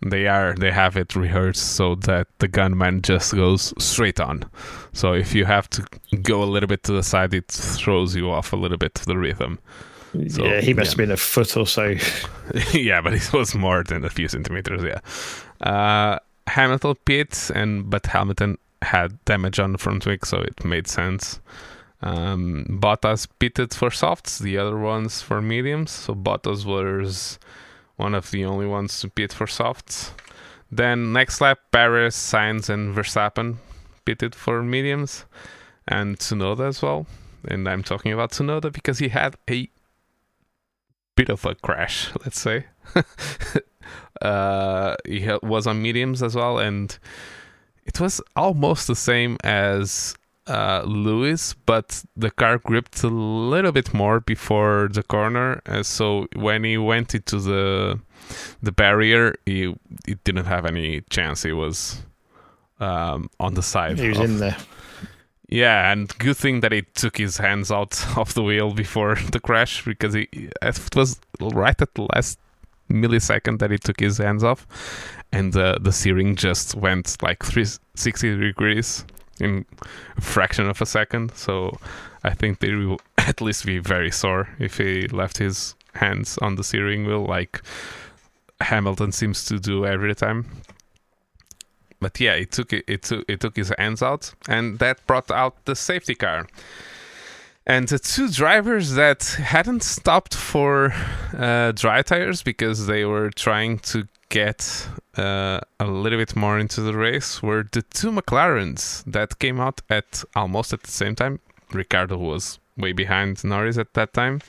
[0.05, 4.43] they are they have it rehearsed so that the gunman just goes straight on.
[4.93, 5.85] So if you have to
[6.21, 9.05] go a little bit to the side, it throws you off a little bit of
[9.05, 9.59] the rhythm.
[10.29, 10.91] So, yeah, he must yeah.
[10.91, 11.95] have been a foot or so.
[12.73, 14.83] yeah, but it was more than a few centimeters.
[14.83, 14.99] Yeah.
[15.67, 20.87] Uh, Hamilton pits, and but Hamilton had damage on the front wing, so it made
[20.87, 21.39] sense.
[22.01, 25.91] Um, Bottas pitted for softs, the other ones for mediums.
[25.91, 27.39] So Bottas was
[27.95, 30.11] one of the only ones to pit for softs.
[30.71, 33.57] Then next lap, Perez, Sainz, and Verstappen
[34.05, 35.25] pitted for mediums,
[35.87, 37.07] and Tsunoda as well.
[37.47, 39.69] And I'm talking about Tsunoda because he had a
[41.17, 42.65] bit of a crash, let's say.
[44.21, 46.97] uh, he was on mediums as well, and
[47.85, 50.15] it was almost the same as
[50.47, 55.61] uh, Lewis, but the car gripped a little bit more before the corner.
[55.65, 57.99] Uh, so when he went into the
[58.61, 59.73] the barrier, he,
[60.05, 61.43] he didn't have any chance.
[61.43, 62.03] He was
[62.79, 63.99] um, on the side.
[63.99, 64.57] He was of- in there.
[65.49, 69.39] Yeah, and good thing that he took his hands out of the wheel before the
[69.39, 70.27] crash because he
[70.61, 72.39] it was right at the last
[72.89, 74.67] millisecond that he took his hands off,
[75.31, 79.05] and uh, the steering just went like 360 degrees
[79.39, 79.65] in
[80.17, 81.33] a fraction of a second.
[81.35, 81.77] So
[82.23, 86.55] I think they will at least be very sore if he left his hands on
[86.55, 87.61] the steering wheel like
[88.59, 90.45] Hamilton seems to do every time
[91.99, 95.65] but yeah, it took it, took it took his hands out, and that brought out
[95.65, 96.47] the safety car.
[97.65, 100.93] And the two drivers that hadn't stopped for
[101.37, 104.87] uh, dry tires because they were trying to get
[105.17, 109.81] uh, a little bit more into the race were the two McLarens that came out
[109.89, 111.39] at almost at the same time.
[111.73, 114.41] Ricciardo was way behind Norris at that time,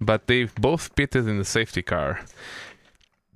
[0.00, 2.20] but they both pitted in the safety car.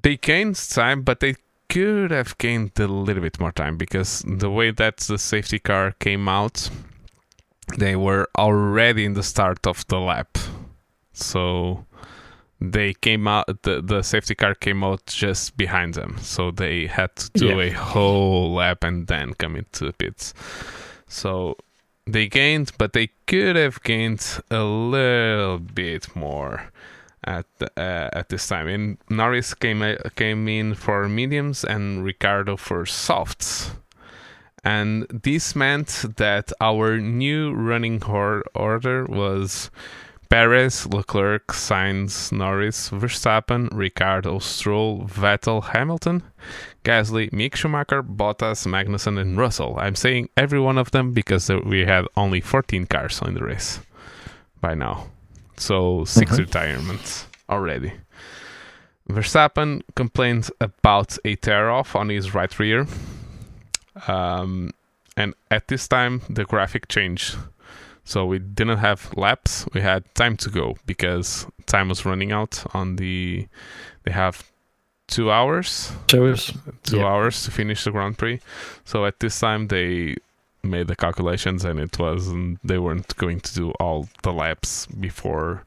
[0.02, 1.34] They gained time, but they
[1.72, 5.92] could have gained a little bit more time because the way that the safety car
[6.00, 6.68] came out,
[7.78, 10.36] they were already in the start of the lap.
[11.14, 11.86] So
[12.60, 16.16] they came out, the, the safety car came out just behind them.
[16.20, 17.62] So they had to do Yeah.
[17.64, 20.34] a whole lap and then come into the pits.
[21.08, 21.56] So
[22.06, 26.70] they gained, but they could have gained a little bit more
[27.24, 28.68] at uh, at this time.
[28.68, 33.72] And Norris came uh, came in for mediums and Ricciardo for softs.
[34.64, 39.70] And this meant that our new running order was
[40.32, 46.22] Perez, Leclerc, Sainz, Norris, Verstappen, Ricciardo, Stroll, Vettel, Hamilton,
[46.84, 49.76] Gasly, Mick Schumacher, Bottas, Magnussen, and Russell.
[49.78, 53.80] I'm saying every one of them because we had only 14 cars in the race
[54.62, 55.08] by now.
[55.56, 56.38] So 6 Mhm.
[56.38, 57.92] retirements already.
[59.08, 62.86] Verstappen complained about a tear off on his right rear.
[64.08, 64.70] Um,
[65.16, 67.36] and at this time, the graphic changed.
[68.04, 72.64] So we didn't have laps; we had time to go because time was running out.
[72.74, 73.46] On the,
[74.04, 74.50] they have
[75.06, 76.52] two hours, So it's
[76.84, 77.06] two Yeah.
[77.06, 78.40] hours to finish the Grand Prix.
[78.84, 80.16] So at this time, they
[80.62, 82.58] made the calculations, and it wasn't.
[82.64, 85.64] They weren't going to do all the laps before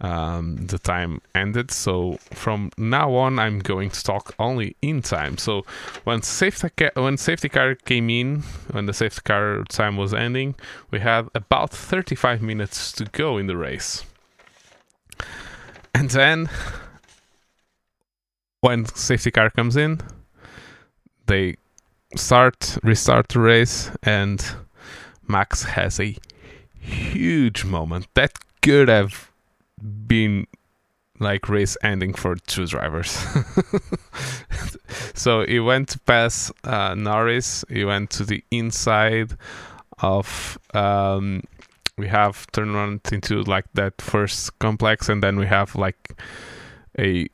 [0.00, 1.70] um, the time ended.
[1.70, 5.36] So from now on, I'm going to talk only in time.
[5.38, 5.64] So
[6.04, 10.54] when safety ca- when safety car came in, when the safety car time was ending,
[10.90, 14.04] we had about 35 minutes to go in the race.
[15.94, 16.48] And then
[18.60, 20.00] when safety car comes in,
[21.26, 21.56] they
[22.16, 24.44] start restart the race and
[25.28, 26.16] Max has a
[26.80, 28.32] huge moment that
[28.62, 29.30] could have
[30.06, 30.46] been
[31.20, 33.10] like race ending for two drivers.
[35.14, 37.64] so he went to pass uh, Norris.
[37.68, 39.36] He went to the inside
[39.98, 40.58] of.
[40.74, 41.44] Um,
[41.98, 46.18] we have turned around into like that first complex, and then we have like
[46.98, 47.28] a,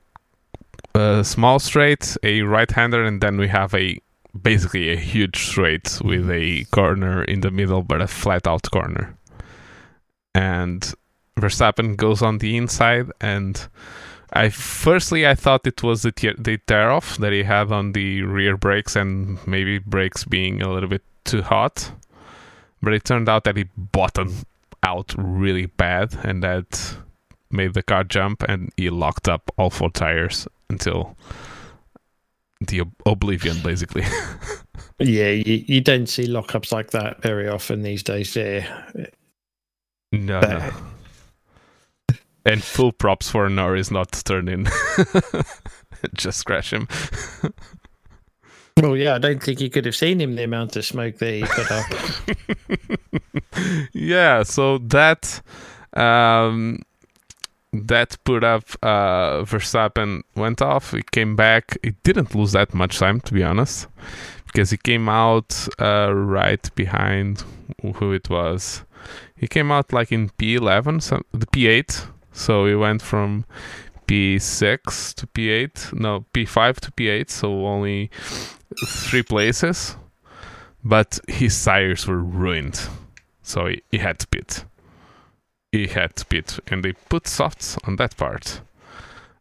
[0.95, 4.01] a small straight, a right-hander, and then we have a
[4.43, 9.16] basically a huge straight with a corner in the middle, but a flat-out corner.
[10.34, 10.93] And
[11.39, 13.68] Verstappen goes on the inside, and
[14.32, 17.93] I firstly I thought it was the te- the tear off that he had on
[17.93, 21.93] the rear brakes, and maybe brakes being a little bit too hot.
[22.82, 24.45] But it turned out that he bottomed
[24.82, 26.97] out really bad, and that
[27.51, 31.16] made the car jump, and he locked up all four tires until
[32.61, 34.05] the ob- oblivion, basically.
[34.99, 38.33] yeah, you, you don't see lockups like that very often these days.
[38.35, 38.67] There,
[40.13, 40.71] no, But- no.
[42.45, 44.69] And full props for Norris not to turn in.
[46.15, 46.87] Just scratch him.
[48.77, 51.33] well, yeah, I don't think you could have seen him the amount of smoke that
[51.33, 51.87] he put up.
[53.93, 55.43] yeah, so that
[55.95, 56.83] um,
[57.85, 60.93] that put up uh, Verstappen went off.
[60.93, 61.79] He came back.
[61.83, 63.89] He didn't lose that much time, to be honest,
[64.47, 67.45] because he came out uh, right behind
[67.97, 68.83] who it was.
[69.37, 72.09] He came out like in P11, so the P8.
[72.33, 73.45] So he went from
[74.07, 77.31] P6 to P8, no P5 to P8.
[77.31, 78.11] So only
[78.89, 79.97] three places,
[80.85, 82.89] but his tires were ruined
[83.47, 84.64] so he, he had to pit.
[85.77, 88.62] He had to pit, and they put softs on that part.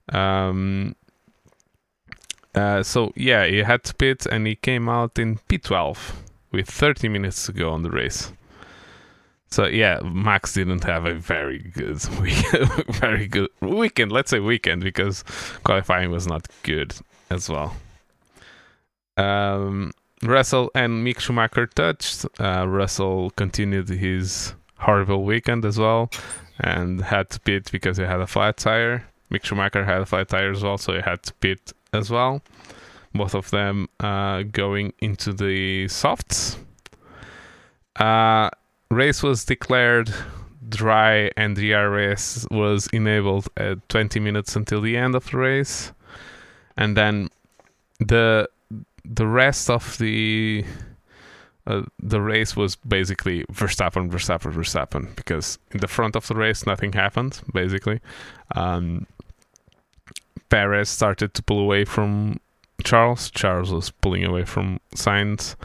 [0.09, 0.97] Um.
[2.53, 5.97] Uh, so yeah, he had to pit, and he came out in P12
[6.51, 8.33] with 30 minutes to go on the race.
[9.49, 12.01] So yeah, Max didn't have a very good
[12.89, 14.11] very good weekend.
[14.11, 15.23] Let's say weekend because
[15.63, 16.95] qualifying was not good
[17.29, 17.77] as well.
[19.15, 22.25] Um, Russell and Mick Schumacher touched.
[22.37, 26.09] Uh, Russell continued his horrible weekend as well
[26.59, 29.05] and had to pit because he had a flat tire.
[29.31, 32.41] Mick Schumacher had a flat tire as well, so he had to pit as well.
[33.13, 36.57] Both of them uh, going into the softs.
[37.95, 38.49] Uh,
[38.91, 40.13] race was declared
[40.69, 45.91] dry and the DRS was enabled at 20 minutes until the end of the race.
[46.77, 47.29] And then
[47.99, 48.49] the
[49.05, 50.65] the rest of the
[51.67, 56.65] uh, the race was basically Verstappen, Verstappen, Verstappen because in the front of the race
[56.65, 57.41] nothing happened.
[57.53, 58.01] Basically,
[58.55, 59.07] um,
[60.49, 62.39] Perez started to pull away from
[62.83, 63.31] Charles.
[63.31, 65.55] Charles was pulling away from Sainz.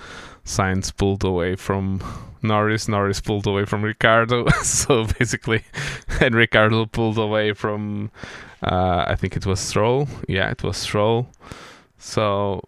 [0.45, 2.03] Sainz pulled away from
[2.43, 2.89] Norris.
[2.89, 4.49] Norris pulled away from Ricciardo.
[4.63, 5.65] so basically,
[6.21, 8.11] and Ricciardo pulled away from
[8.63, 10.09] uh, I think it was Stroll.
[10.29, 11.29] Yeah, it was Stroll.
[11.99, 12.63] So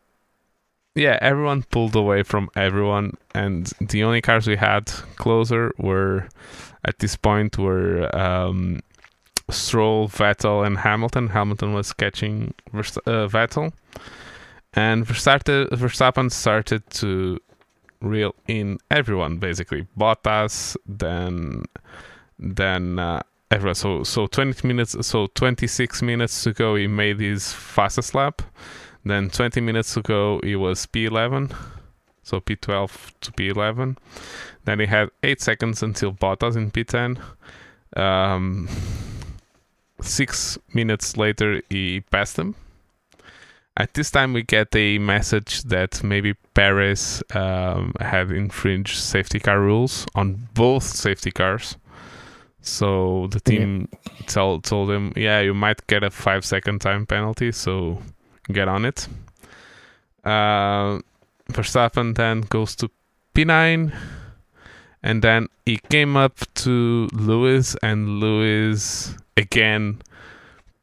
[0.95, 4.87] yeah, everyone pulled away from everyone, and the only cars we had
[5.17, 6.29] closer were
[6.85, 8.81] at this point were um,
[9.51, 11.29] Stroll, Vettel, and Hamilton.
[11.29, 13.73] Hamilton was catching Verst- uh, Vettel,
[14.75, 17.39] and Verstappen, started to
[18.01, 19.87] reel in everyone basically.
[19.99, 21.65] Bottas, then
[22.39, 23.77] then uh, everyone.
[23.77, 28.43] So so twenty minutes, so twenty six minutes to go, he made his fastest lap.
[29.05, 31.55] Then 20 minutes ago, it was P11,
[32.23, 33.97] so P12 to P11.
[34.65, 37.21] Then he had 8 seconds until Bottas in P10.
[37.97, 38.69] Um,
[40.01, 42.55] six minutes later, he passed him.
[43.77, 49.61] At this time, we get a message that maybe Perez um, had infringed safety car
[49.61, 51.77] rules on both safety cars.
[52.61, 53.89] So the team
[54.27, 57.51] tell, told him, yeah, you might get a five second time penalty.
[57.51, 57.99] So
[58.51, 59.09] get on it.
[60.25, 61.01] Uh,
[61.51, 62.91] Verstappen then goes to
[63.35, 63.95] P9,
[65.03, 70.01] and then he came up to Lewis, and Lewis again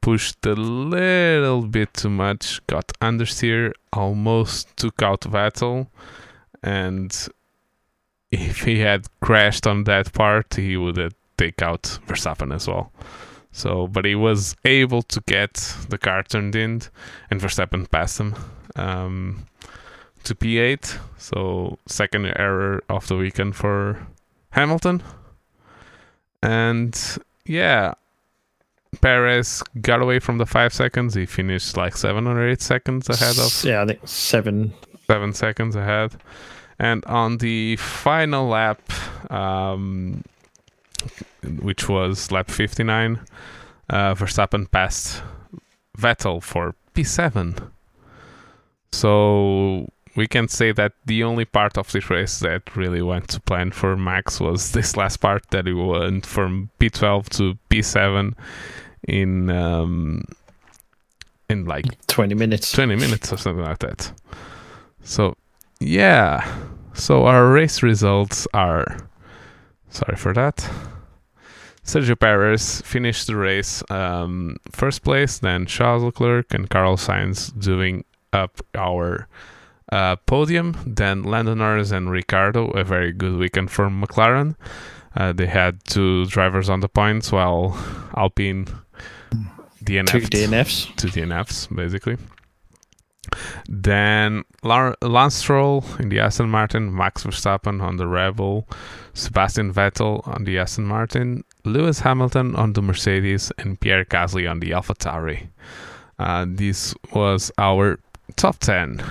[0.01, 5.87] pushed a little bit too much, got understeer, almost took out Vettel,
[6.63, 7.27] and
[8.31, 12.91] if he had crashed on that part, he would have take out Verstappen as well.
[13.59, 15.53] So, but he was able to get
[15.89, 16.81] the car turned in,
[17.29, 18.33] and Verstappen passed him
[18.77, 19.45] um,
[20.23, 20.97] to P8.
[21.17, 24.07] So, second error of the weekend for
[24.51, 25.03] Hamilton.
[26.41, 26.97] And
[27.45, 27.95] yeah,
[29.01, 31.13] Perez got away from the five seconds.
[31.15, 33.63] He finished like seven or eight seconds ahead of.
[33.65, 34.73] Yeah, I think seven.
[35.05, 36.15] Seven seconds ahead.
[36.79, 38.81] And on the final lap,
[39.29, 40.23] um,
[41.61, 43.19] which was lap 59,
[43.89, 45.23] uh, Verstappen passed
[45.97, 47.71] Vettel for P7.
[48.91, 53.39] So we can say that the only part of this race that really went to
[53.41, 58.33] plan for Max was this last part that he went from P12 to P7
[59.07, 60.23] in um,
[61.49, 62.71] in like 20 minutes.
[62.71, 64.11] 20 minutes or something like that.
[65.03, 65.35] So
[65.79, 66.45] yeah.
[66.93, 69.08] So our race results are
[69.89, 70.69] sorry for that
[71.89, 78.05] Sergio Perez finished the race um, first place, then Charles Leclerc and Carlos Sainz doing
[78.31, 79.27] up our
[79.91, 84.55] uh, podium, then Lando Norris and Ricciardo, a very good weekend for McLaren.
[85.15, 87.75] Uh, they had two drivers on the points, while
[88.15, 88.67] Alpine
[89.83, 92.17] DNF two DNFs, two DNFs basically.
[93.67, 98.67] Then Lance Stroll in the Aston Martin, Max Verstappen on the Red Bull,
[99.13, 104.59] Sebastian Vettel on the Aston Martin, Lewis Hamilton on the Mercedes, and Pierre Gasly on
[104.59, 105.47] the AlphaTauri.
[106.17, 107.99] Uh, this was our
[108.35, 109.03] top 10.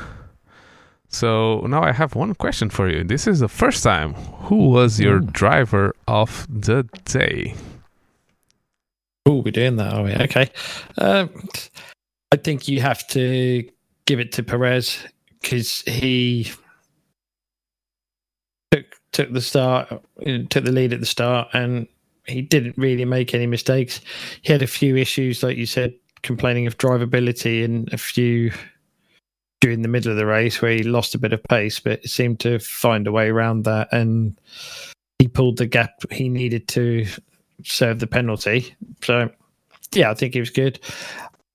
[1.08, 3.02] So now I have one question for you.
[3.02, 4.14] This is the first time.
[4.48, 5.32] Who was your mm.
[5.32, 7.54] driver of the day?
[9.24, 10.14] Oh, we're doing that, are we?
[10.14, 10.50] Okay.
[10.98, 11.30] Um,
[12.32, 13.68] I think you have to
[14.08, 15.04] give it to Perez
[15.42, 16.50] because he
[18.72, 19.88] took took the start,
[20.48, 21.86] took the lead at the start, and
[22.26, 24.00] he didn't really make any mistakes.
[24.40, 28.50] He had a few issues, like you said, complaining of drivability and a few
[29.60, 32.40] during the middle of the race where he lost a bit of pace, but seemed
[32.40, 34.40] to find a way around that and
[35.18, 37.04] he pulled the gap he needed to
[37.62, 38.74] serve the penalty.
[39.02, 39.30] So,
[39.92, 40.80] yeah, I think he was good.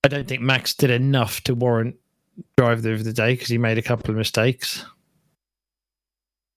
[0.03, 1.95] I don't think Max did enough to warrant
[2.57, 4.85] driver of the day because he made a couple of mistakes.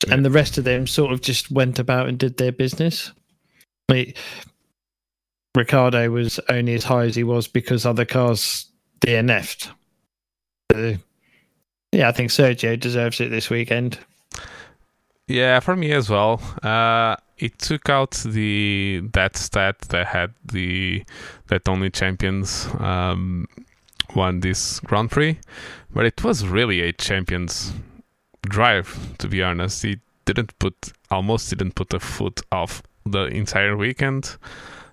[0.07, 0.15] Yeah.
[0.15, 3.13] And the rest of them sort of just went about and did their business.
[3.89, 4.17] Like,
[5.57, 8.67] Ricciardo was only as high as he was because other cars
[9.01, 9.71] DNF'd.
[10.73, 10.97] So,
[11.93, 13.99] yeah, I think Sergio deserves it this weekend.
[15.29, 16.41] Yeah, for me as well.
[16.63, 21.05] Uh, it took out the that stat that had the
[21.49, 23.47] that only champions um,
[24.17, 25.39] won this Grand Prix,
[25.95, 27.73] but it was really a champions
[28.43, 29.17] drive.
[29.19, 34.37] To be honest, he didn't put almost didn't put a foot off the entire weekend.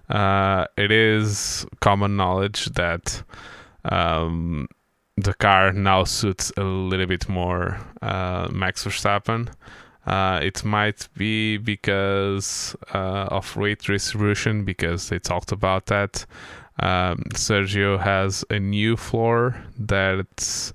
[0.10, 3.24] Uh, it is common knowledge that
[3.86, 4.68] um,
[5.18, 9.50] the car now suits a little bit more uh, Max Verstappen.
[10.06, 16.26] Uh, it might be because uh, of weight distribution, because they talked about that.
[16.80, 20.74] Um, Sergio has a new floor that's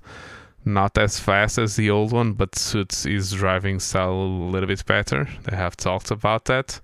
[0.65, 4.85] not as fast as the old one, but suits his driving style a little bit
[4.85, 5.27] better.
[5.43, 6.79] They have talked about that.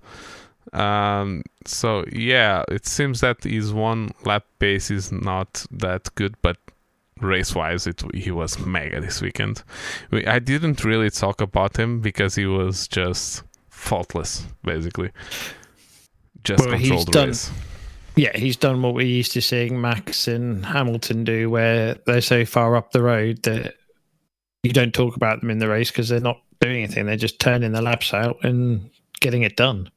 [0.72, 6.56] Um, so yeah, it seems that his one lap pace is not that good, but
[7.20, 9.62] race wise, it he was mega this weekend.
[10.10, 15.12] We, I didn't really talk about him because he was just faultless, basically.
[16.44, 17.50] Just well, controlled the race.
[18.16, 22.46] Yeah, he's done what we're used to seeing Max and Hamilton do, where they're so
[22.46, 23.74] far up the road that
[24.62, 27.06] you don't talk about them in the race because they're not doing anything.
[27.06, 28.90] They're just turning the laps out and
[29.20, 29.90] getting it done.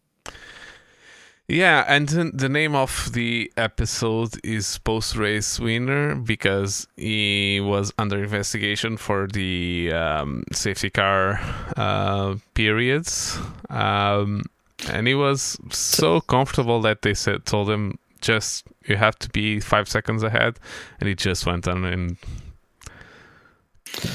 [1.47, 8.21] Yeah, and the name of the episode is Post Race Winner because he was under
[8.21, 11.39] investigation for the um, safety car
[11.75, 13.39] uh, periods.
[13.69, 14.43] Um,
[14.89, 19.59] and he was so comfortable that they said told him just you have to be
[19.59, 20.59] five seconds ahead,
[20.99, 22.17] and he just went on and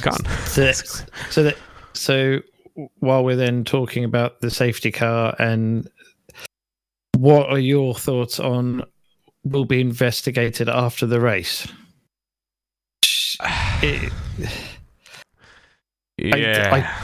[0.01, 0.19] gone.
[0.47, 0.77] So, that,
[1.31, 1.57] so that
[1.93, 2.41] so
[2.99, 5.89] while we're then talking about the safety car and
[7.17, 8.85] what are your thoughts on
[9.45, 11.67] will be investigated after the race?
[13.83, 14.13] It,
[16.17, 16.95] Yeah.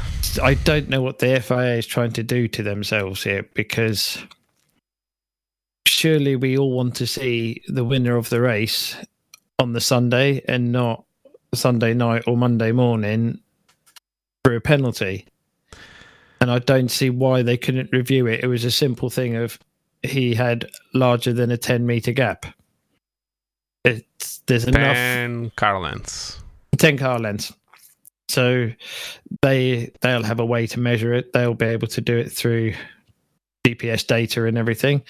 [0.43, 4.25] I don't know what the FIA is trying to do to themselves here because
[5.91, 8.97] surely we all want to see the winner of the race
[9.59, 11.05] on the Sunday and not
[11.55, 13.41] Sunday night or Monday morning
[14.45, 15.27] for a penalty.
[16.41, 18.43] And I don't see why they couldn't review it.
[18.43, 19.59] It was a simple thing of
[20.03, 22.47] he had larger than a 10 meter gap.
[23.85, 26.41] It's, there's enough 10 car lengths.
[26.79, 27.53] 10 car lengths.
[28.29, 28.71] So
[29.43, 31.33] they they'll have a way to measure it.
[31.33, 32.75] They'll be able to do it through
[33.67, 35.03] GPS data and everything.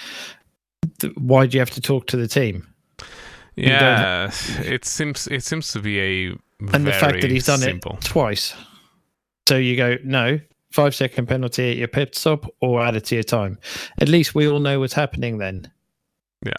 [0.99, 2.67] Th- Why do you have to talk to the team?
[3.57, 4.31] Yeah,
[4.61, 6.37] it seems it seems to be a
[6.73, 7.95] And the fact that he's done simple.
[8.01, 8.55] it twice.
[9.49, 10.39] So you go, no,
[10.71, 13.59] five second penalty at your pit stop or add it to your time.
[14.01, 15.71] At least we all know what's happening then.
[16.45, 16.55] Yeah.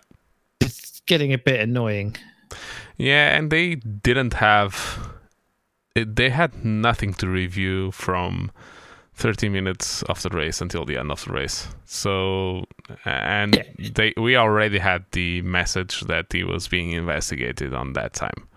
[0.59, 2.17] It's getting a bit annoying.
[2.97, 5.09] Yeah, and they didn't have.
[5.95, 8.51] They had nothing to review from
[9.21, 11.67] 30 minutes of the race until the end of the race.
[11.85, 12.65] So,
[13.05, 13.89] and Yeah.
[13.93, 18.47] they we already had the message that he was being investigated on that time.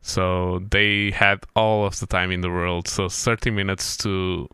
[0.00, 2.88] So they had all of the time in the world.
[2.88, 4.48] So 30 minutes to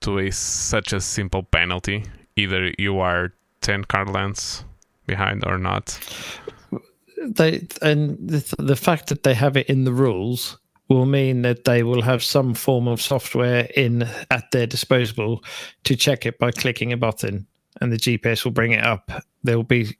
[0.00, 2.04] to a such a simple penalty.
[2.36, 4.64] Either you are 10 car lengths
[5.06, 5.98] behind or not.
[7.20, 10.58] they and the, the fact that they have it in the rules
[10.88, 15.42] will mean that they will have some form of software in at their disposal
[15.84, 17.46] to check it by clicking a button
[17.80, 19.10] and the gps will bring it up
[19.42, 19.96] there will be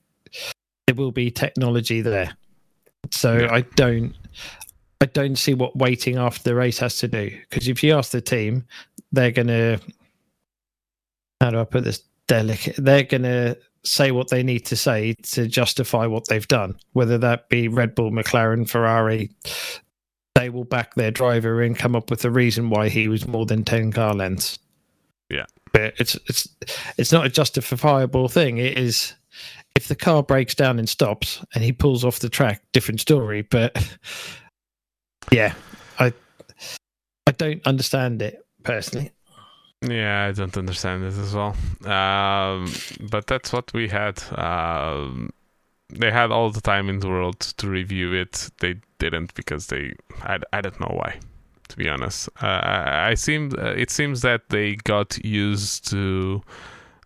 [0.86, 2.36] there will be technology there
[3.10, 3.52] so Yeah.
[3.52, 4.14] i don't
[5.00, 8.10] i don't see what waiting after the race has to do because if you ask
[8.12, 8.64] the team
[9.12, 9.78] they're gonna
[11.40, 13.56] how do i put this delicate they're gonna
[13.86, 17.94] say what they need to say to justify what they've done, whether that be Red
[17.94, 19.30] Bull, McLaren, Ferrari.
[20.34, 23.46] They will back their driver and come up with a reason why he was more
[23.46, 24.58] than ten car lengths.
[25.30, 25.46] Yeah.
[25.72, 26.48] but it's it's
[26.98, 28.58] it's not a justifiable thing.
[28.58, 29.14] It is
[29.74, 33.42] if the car breaks down and stops and he pulls off the track, different story.
[33.42, 33.76] But
[35.32, 35.54] yeah,
[35.98, 36.12] I
[37.26, 39.12] I don't understand it personally.
[39.82, 41.54] Yeah, I don't understand it as well.
[41.84, 42.72] Um,
[43.10, 44.22] but that's what we had.
[44.32, 45.30] Um,
[45.90, 48.50] they had all the time in the world to review it.
[48.60, 49.94] They didn't because they.
[50.22, 51.18] I, I don't know why,
[51.68, 52.28] to be honest.
[52.40, 52.60] Uh,
[53.10, 53.58] I, seemed.
[53.58, 56.42] Uh, it seems that they got used to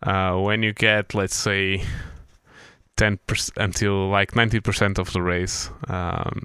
[0.03, 1.83] uh, when you get, let's say,
[2.97, 5.71] ten percent until like ninety percent of the race.
[5.89, 6.45] Um,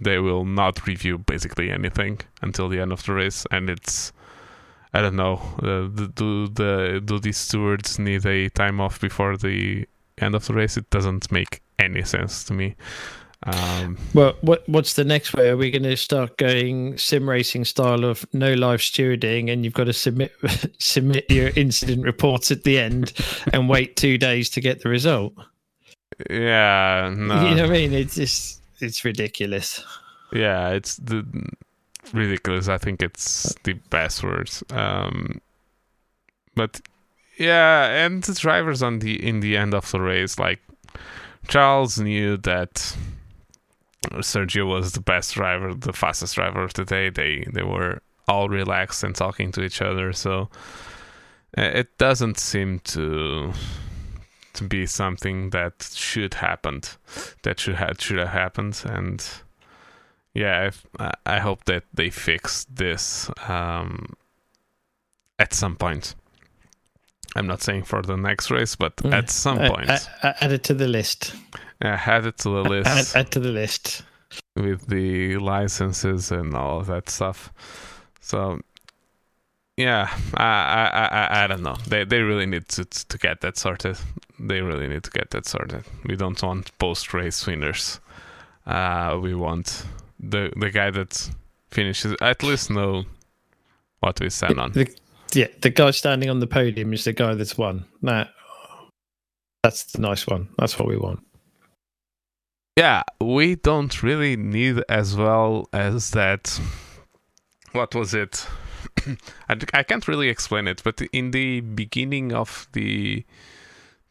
[0.00, 4.12] they will not review basically anything until the end of the race, and it's.
[4.96, 5.40] I don't know.
[5.60, 9.86] Uh, do the do these stewards need a time off before the
[10.18, 10.76] end of the race?
[10.76, 12.76] It doesn't make any sense to me.
[13.44, 15.50] Um, Well, what what's the next way?
[15.50, 19.74] Are we going to start going sim racing style of no live stewarding, and you've
[19.74, 20.32] got to submit
[20.78, 23.12] submit your incident reports at the end
[23.52, 25.34] and wait two days to get the result?
[26.30, 27.92] yeah, no, You know what I mean?
[27.92, 29.84] It's just it's ridiculous.
[30.32, 31.24] yeah, it's the
[32.12, 32.68] ridiculous.
[32.68, 34.62] I think it's the best words.
[34.70, 35.40] Um,
[36.54, 36.80] but
[37.36, 40.60] yeah, and the drivers on the in the end of the race, like
[41.48, 42.96] Charles knew that
[44.20, 47.10] Sergio was the best driver, the fastest driver of the day.
[47.10, 50.48] They they were all relaxed and talking to each other, so
[51.56, 53.52] uh, it doesn't seem to
[54.54, 56.96] to be something that should happened,
[57.42, 59.24] that should have should have happened, and
[60.32, 64.14] yeah, I I hope that they fix this um,
[65.38, 66.14] at some point.
[67.34, 69.12] I'm not saying for the next race, but Mm.
[69.12, 71.34] at some Uh, point, uh, uh, add it to the list.
[71.82, 74.02] I add it to the list add to the list.
[74.56, 77.50] with the licenses and all of that stuff.
[78.20, 78.60] So,
[79.76, 81.06] yeah, I I I,
[81.40, 81.76] I- I don't know.
[81.88, 83.96] They they really need to to get that sorted.
[84.38, 85.84] They really need to get that sorted.
[86.04, 88.00] We don't want post race winners.
[88.66, 89.84] Uh, we want
[90.20, 91.30] the the guy that
[91.70, 93.04] finishes at least know
[94.00, 94.72] what we stand on.
[94.72, 94.86] The,
[95.34, 97.84] yeah, the guy standing on the podium is the guy that's won.
[98.02, 98.30] That
[99.62, 100.48] that's the nice one.
[100.58, 101.20] That's what we want.
[102.76, 106.60] Yeah, we don't really need as well as that.
[107.72, 108.46] What was it?
[109.48, 113.24] I, I can't really explain it, but in the beginning of the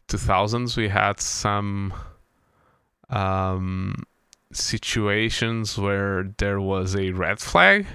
[0.08, 1.92] 2000s, we had some
[3.10, 4.04] um,
[4.52, 7.86] situations where there was a red flag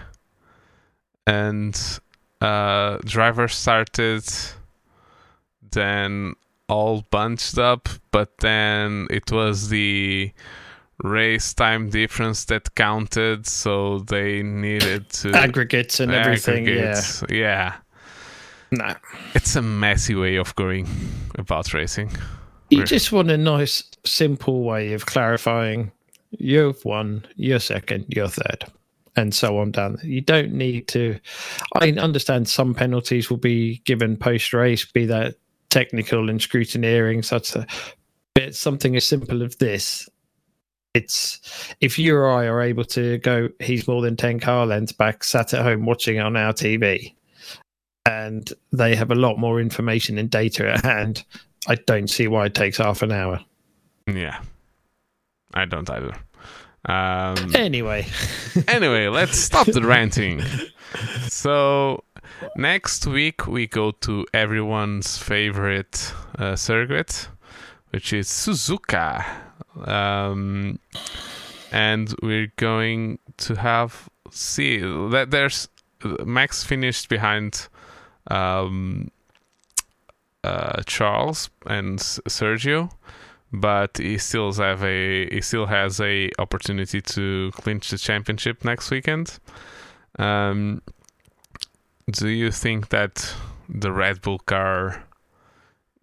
[1.26, 1.99] and
[2.41, 4.24] uh, drivers started
[5.72, 6.36] then
[6.68, 10.32] all bunched up, but then it was the
[11.03, 16.68] race time difference that counted, so they needed to Aggregates and everything.
[16.68, 17.24] aggregates.
[17.30, 17.36] Yeah.
[17.38, 17.76] Yeah.
[18.72, 18.95] No.
[19.34, 20.88] It's a messy way of going
[21.36, 22.11] about racing.
[22.70, 25.91] You just want a nice, simple way of clarifying
[26.32, 28.66] you've won, you're second, you're third,
[29.19, 29.97] and so on down.
[30.01, 31.19] You don't need to.
[31.79, 35.35] I understand some penalties will be given post race, be that
[35.69, 37.69] technical and scrutineering, such that.
[38.33, 40.07] But something as simple as this,
[40.93, 44.93] it's if you or I are able to go, he's more than 10 car lengths
[44.93, 47.13] back, sat at home watching on our TV,
[48.05, 51.25] and they have a lot more information and data at hand.
[51.67, 53.41] I don't see why it takes half an hour.
[54.07, 54.41] Yeah.
[55.53, 56.13] I don't either.
[56.85, 58.07] Um, Anyway,
[58.68, 60.41] anyway, let's stop the ranting.
[61.27, 62.03] So,
[62.56, 67.27] next week we go to everyone's favorite uh, circuit,
[67.89, 69.26] which is Suzuka.
[69.85, 70.80] Um,
[71.72, 75.68] and we're going to have see that there's
[76.26, 77.68] Max finished behind
[78.31, 79.11] um,
[80.43, 82.91] uh, Charles and Sergio,
[83.51, 88.91] but he still have a he still has a opportunity to clinch the championship next
[88.91, 89.39] weekend.
[90.17, 90.81] Um,
[92.11, 93.34] do you think that
[93.67, 95.03] the Red Bull car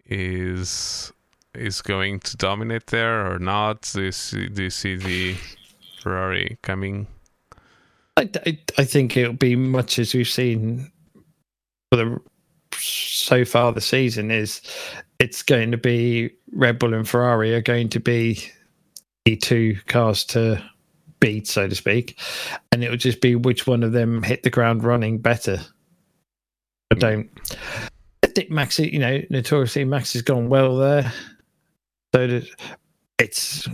[0.05, 1.11] is
[1.53, 3.89] is going to dominate there or not?
[3.93, 5.35] Do you see, do you see the
[6.01, 7.07] Ferrari coming?
[8.15, 10.91] I, I, I think it'll be much as we've seen
[11.89, 12.19] for the
[12.79, 14.61] so far the season is
[15.19, 18.51] it's going to be Red Bull and Ferrari are going to be
[19.25, 20.63] the two cars to
[21.19, 22.19] beat, so to speak,
[22.71, 25.59] and it'll just be which one of them hit the ground running better.
[26.91, 27.29] I don't.
[28.23, 31.11] I think Max, you know, notoriously Max has gone well there,
[32.13, 32.41] so
[33.17, 33.67] it's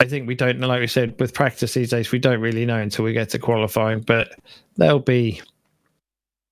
[0.00, 2.66] I think we don't know, like we said, with practice these days, we don't really
[2.66, 4.00] know until we get to qualifying.
[4.00, 4.38] But
[4.76, 5.40] there'll be,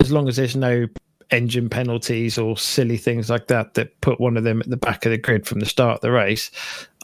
[0.01, 0.87] as long as there's no
[1.33, 5.05] engine penalties or silly things like that that put one of them at the back
[5.07, 6.51] of the grid from the start of the race,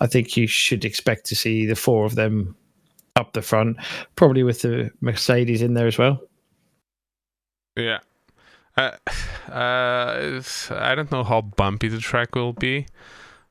[0.01, 2.55] I think you should expect to see the four of them
[3.17, 3.79] up the front,
[4.15, 6.21] probably with the Mercedes in there as well.
[7.77, 7.99] Yeah.
[8.77, 8.93] Uh,
[9.51, 12.87] uh, I don't know how bumpy the track will be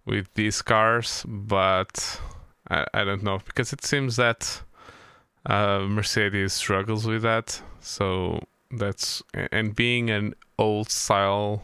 [0.06, 2.22] with these cars, but
[2.70, 4.62] I, I don't know because it seems that
[5.46, 7.62] uh, Mercedes struggles with that.
[7.82, 8.42] So
[8.78, 11.62] that's and being an old style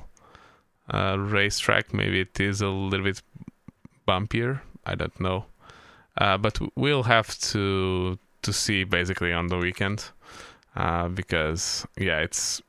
[0.93, 3.21] uh, racetrack, maybe it is a little bit
[4.07, 4.61] bumpier.
[4.85, 5.45] I don't know,
[6.17, 10.09] uh, but we'll have to to see basically on the weekend
[10.75, 12.61] uh, because yeah, it's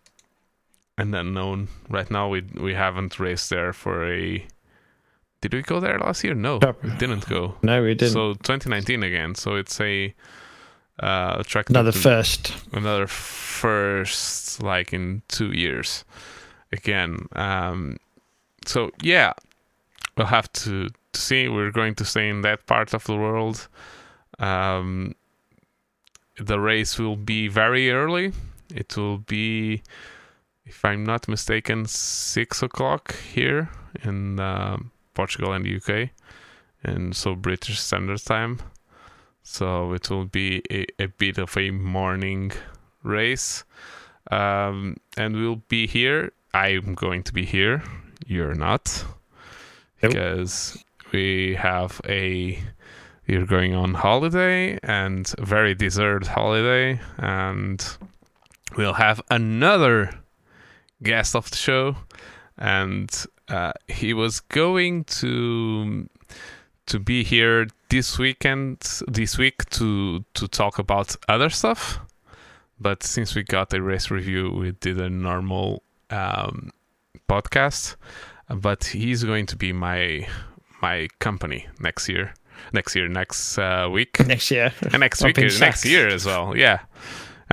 [0.99, 2.29] an unknown right now.
[2.29, 4.47] We we haven't raced there for a.
[5.41, 6.35] Did we go there last year?
[6.35, 7.57] No, we didn't go.
[7.63, 8.13] No, we didn't.
[8.13, 9.35] So 2019 again.
[9.35, 10.15] So it's a
[11.01, 11.71] uh, track.
[11.71, 12.55] Another that- first.
[12.73, 16.05] another first like in two years.
[16.73, 17.97] Again um
[18.67, 19.33] so yeah
[20.17, 21.49] we'll have to, to see.
[21.49, 23.69] We're going to stay in that part of the world.
[24.39, 25.15] Um
[26.39, 28.33] the race will be very early.
[28.75, 29.83] It will be
[30.67, 33.69] if i'm not mistaken six o'clock here
[34.03, 36.09] in um, portugal and uk
[36.83, 38.59] and so british standard time
[39.45, 42.51] so it will be a, a bit of a morning
[43.03, 43.63] race.
[44.31, 46.33] Um, and we'll be here.
[46.55, 47.83] I'm going to be here.
[48.27, 49.05] You're not.
[50.03, 50.13] Nope.
[50.13, 52.59] Because we have a.
[53.27, 57.01] You're going on holiday and a very deserved holiday.
[57.19, 57.87] And
[58.77, 60.11] we'll have another
[61.03, 61.97] guest of the show.
[62.59, 63.11] And
[63.49, 66.09] uh, he was going to
[66.87, 68.79] to be here this weekend
[69.09, 72.01] this week to to talk about other stuff.
[72.81, 76.71] But since we got a race review we did a normal um,
[77.29, 77.97] podcast.
[78.49, 80.27] But he's going to be my
[80.83, 82.35] my company next year
[82.73, 84.21] next year next uh, week.
[84.27, 84.73] Next year.
[84.93, 86.81] and next week is next year as well yeah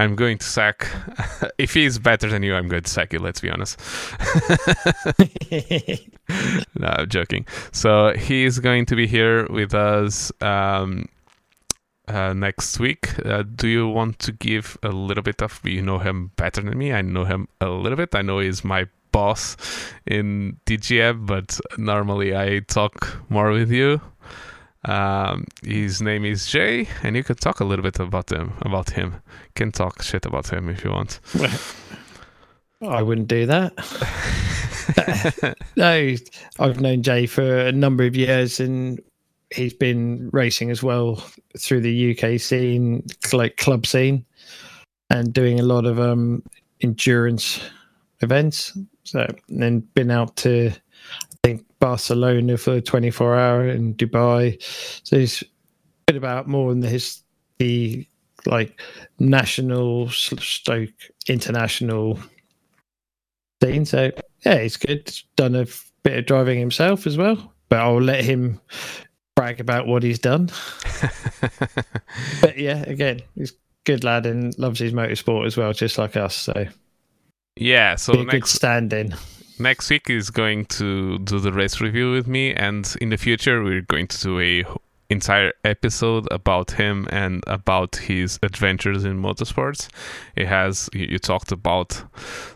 [0.02, 0.88] i'm going to sack
[1.58, 3.80] if he's better than you i'm going to sack you let's be honest
[6.76, 7.46] no, I'm joking.
[7.72, 11.08] So he's going to be here with us um,
[12.08, 13.14] uh, next week.
[13.26, 15.60] Uh, do you want to give a little bit of?
[15.64, 16.94] You know him better than me.
[16.94, 18.16] I know him a little bit.
[18.16, 19.58] I know he's my boss
[20.06, 24.02] in DGM, but normally I talk more with you.
[24.84, 28.54] Um, his name is Jay, and you can talk a little bit about him.
[28.62, 29.22] About him,
[29.56, 31.20] can talk shit about him if you want.
[32.82, 33.74] I wouldn't do that.
[35.76, 36.16] no,
[36.60, 39.00] I've known Jay for a number of years, and
[39.52, 41.24] he's been racing as well
[41.58, 44.26] through the UK scene, like club scene,
[45.12, 46.44] and doing a lot of um
[46.82, 47.62] endurance
[48.22, 48.76] events.
[49.04, 50.72] So and then been out to
[51.82, 54.56] Barcelona for 24 hour in Dubai.
[55.04, 55.44] So he's
[56.06, 57.22] been about more than his
[57.60, 58.08] the
[58.46, 58.80] like
[59.20, 60.90] national stoke
[61.28, 62.18] international
[63.62, 63.86] scene.
[63.86, 64.12] So
[64.46, 65.14] yeah, he's good.
[65.36, 65.66] Done a
[66.04, 68.62] bit of driving himself as well, but I'll let him
[69.36, 70.50] brag about what he's done.
[72.42, 73.54] but yeah, again, he's
[73.86, 76.36] good lad and loves his motorsport as well, just like us.
[76.36, 76.68] So
[77.56, 79.16] yeah, so next good stand-in.
[79.62, 83.64] Next week is going to do the race review with me, and in the future
[83.64, 84.66] we're going to do a
[85.10, 89.90] entire episode about him and about his adventures in motorsports.
[90.36, 92.04] It has you, talked about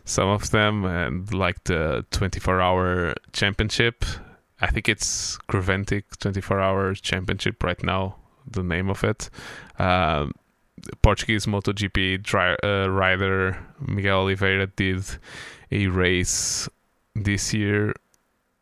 [0.05, 4.05] some of them and like the 24 hour championship.
[4.61, 8.15] I think it's Creventic 24 hour championship right now,
[8.49, 9.29] the name of it.
[9.77, 10.31] Um,
[11.01, 15.03] Portuguese MotoGP dri- uh, rider Miguel Oliveira did
[15.71, 16.69] a race
[17.15, 17.93] this year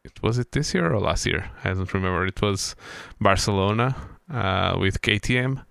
[0.03, 1.49] it was it this year or last year?
[1.63, 2.25] I don't remember.
[2.25, 2.75] It was
[3.21, 3.95] Barcelona
[4.31, 5.63] uh, with KTM,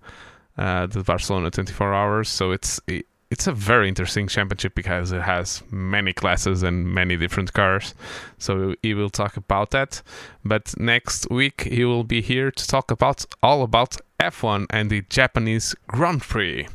[0.57, 2.29] uh, the Barcelona 24 hours.
[2.29, 7.17] So it's it, it's a very interesting championship because it has many classes and many
[7.17, 7.95] different cars.
[8.37, 10.01] So he will talk about that.
[10.43, 15.01] But next week he will be here to talk about all about F1 and the
[15.09, 16.67] Japanese Grand Prix.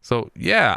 [0.00, 0.76] So yeah,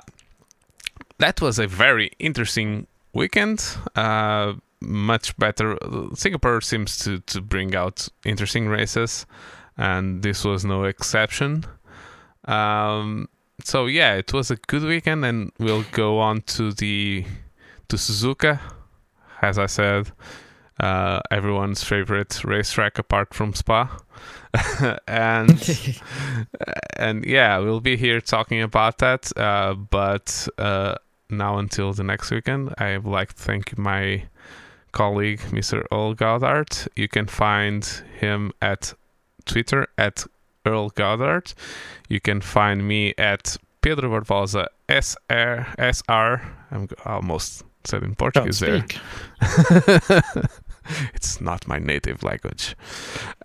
[1.17, 3.65] that was a very interesting weekend.
[3.95, 5.77] Uh, much better.
[6.13, 9.25] Singapore seems to, to bring out interesting races,
[9.77, 11.65] and this was no exception.
[12.45, 13.27] Um,
[13.63, 17.25] so yeah, it was a good weekend, and we'll go on to the
[17.87, 18.59] to Suzuka,
[19.41, 20.11] as I said,
[20.79, 23.97] uh, everyone's favorite racetrack apart from Spa,
[25.07, 26.01] and
[26.97, 29.31] and yeah, we'll be here talking about that.
[29.37, 30.95] Uh, but uh,
[31.29, 34.25] now until the next weekend, I would like to thank my
[34.91, 35.85] colleague, Mr.
[35.91, 36.69] Earl Goddard.
[36.95, 37.85] You can find
[38.19, 38.93] him at
[39.45, 40.25] Twitter at
[40.65, 41.53] Earl Goddard.
[42.09, 45.67] You can find me at Pedro Barbosa SR.
[45.77, 46.41] SR.
[46.71, 48.85] I'm almost said in Portuguese there.
[51.13, 52.75] it's not my native language.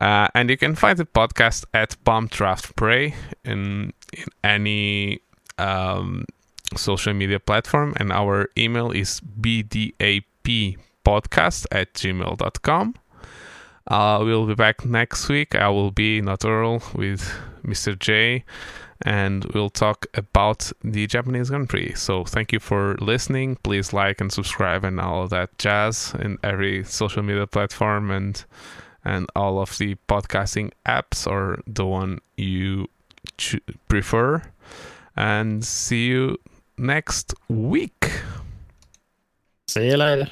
[0.00, 5.20] Uh, and you can find the podcast at Bump Draft Pray in, in any
[5.58, 6.24] um,
[6.76, 7.94] social media platform.
[7.96, 12.94] And our email is bdap podcast at gmail.com.
[13.86, 15.54] Uh, we'll be back next week.
[15.54, 17.32] I will be not Earl with
[17.64, 17.98] Mr.
[17.98, 18.44] Jay,
[19.02, 21.94] and we'll talk about the Japanese Grand Prix.
[21.94, 23.56] So thank you for listening.
[23.56, 28.44] Please like and subscribe and all that jazz in every social media platform and
[29.02, 32.86] and all of the podcasting apps or the one you
[33.88, 34.42] prefer.
[35.16, 36.38] And see you
[36.80, 38.10] next week.
[39.68, 40.28] See you later.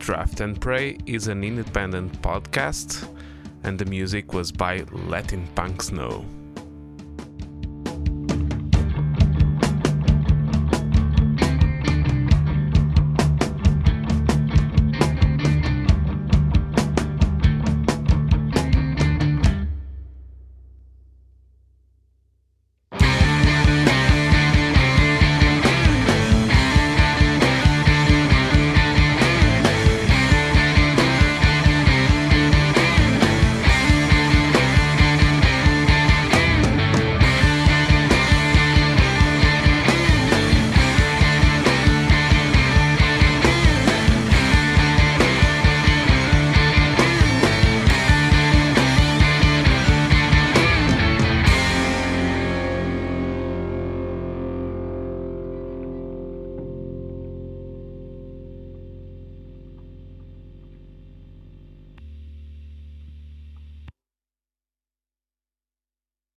[0.00, 3.06] Draft and Pray is an independent podcast,
[3.64, 6.24] and the music was by Lettin' Punks Know.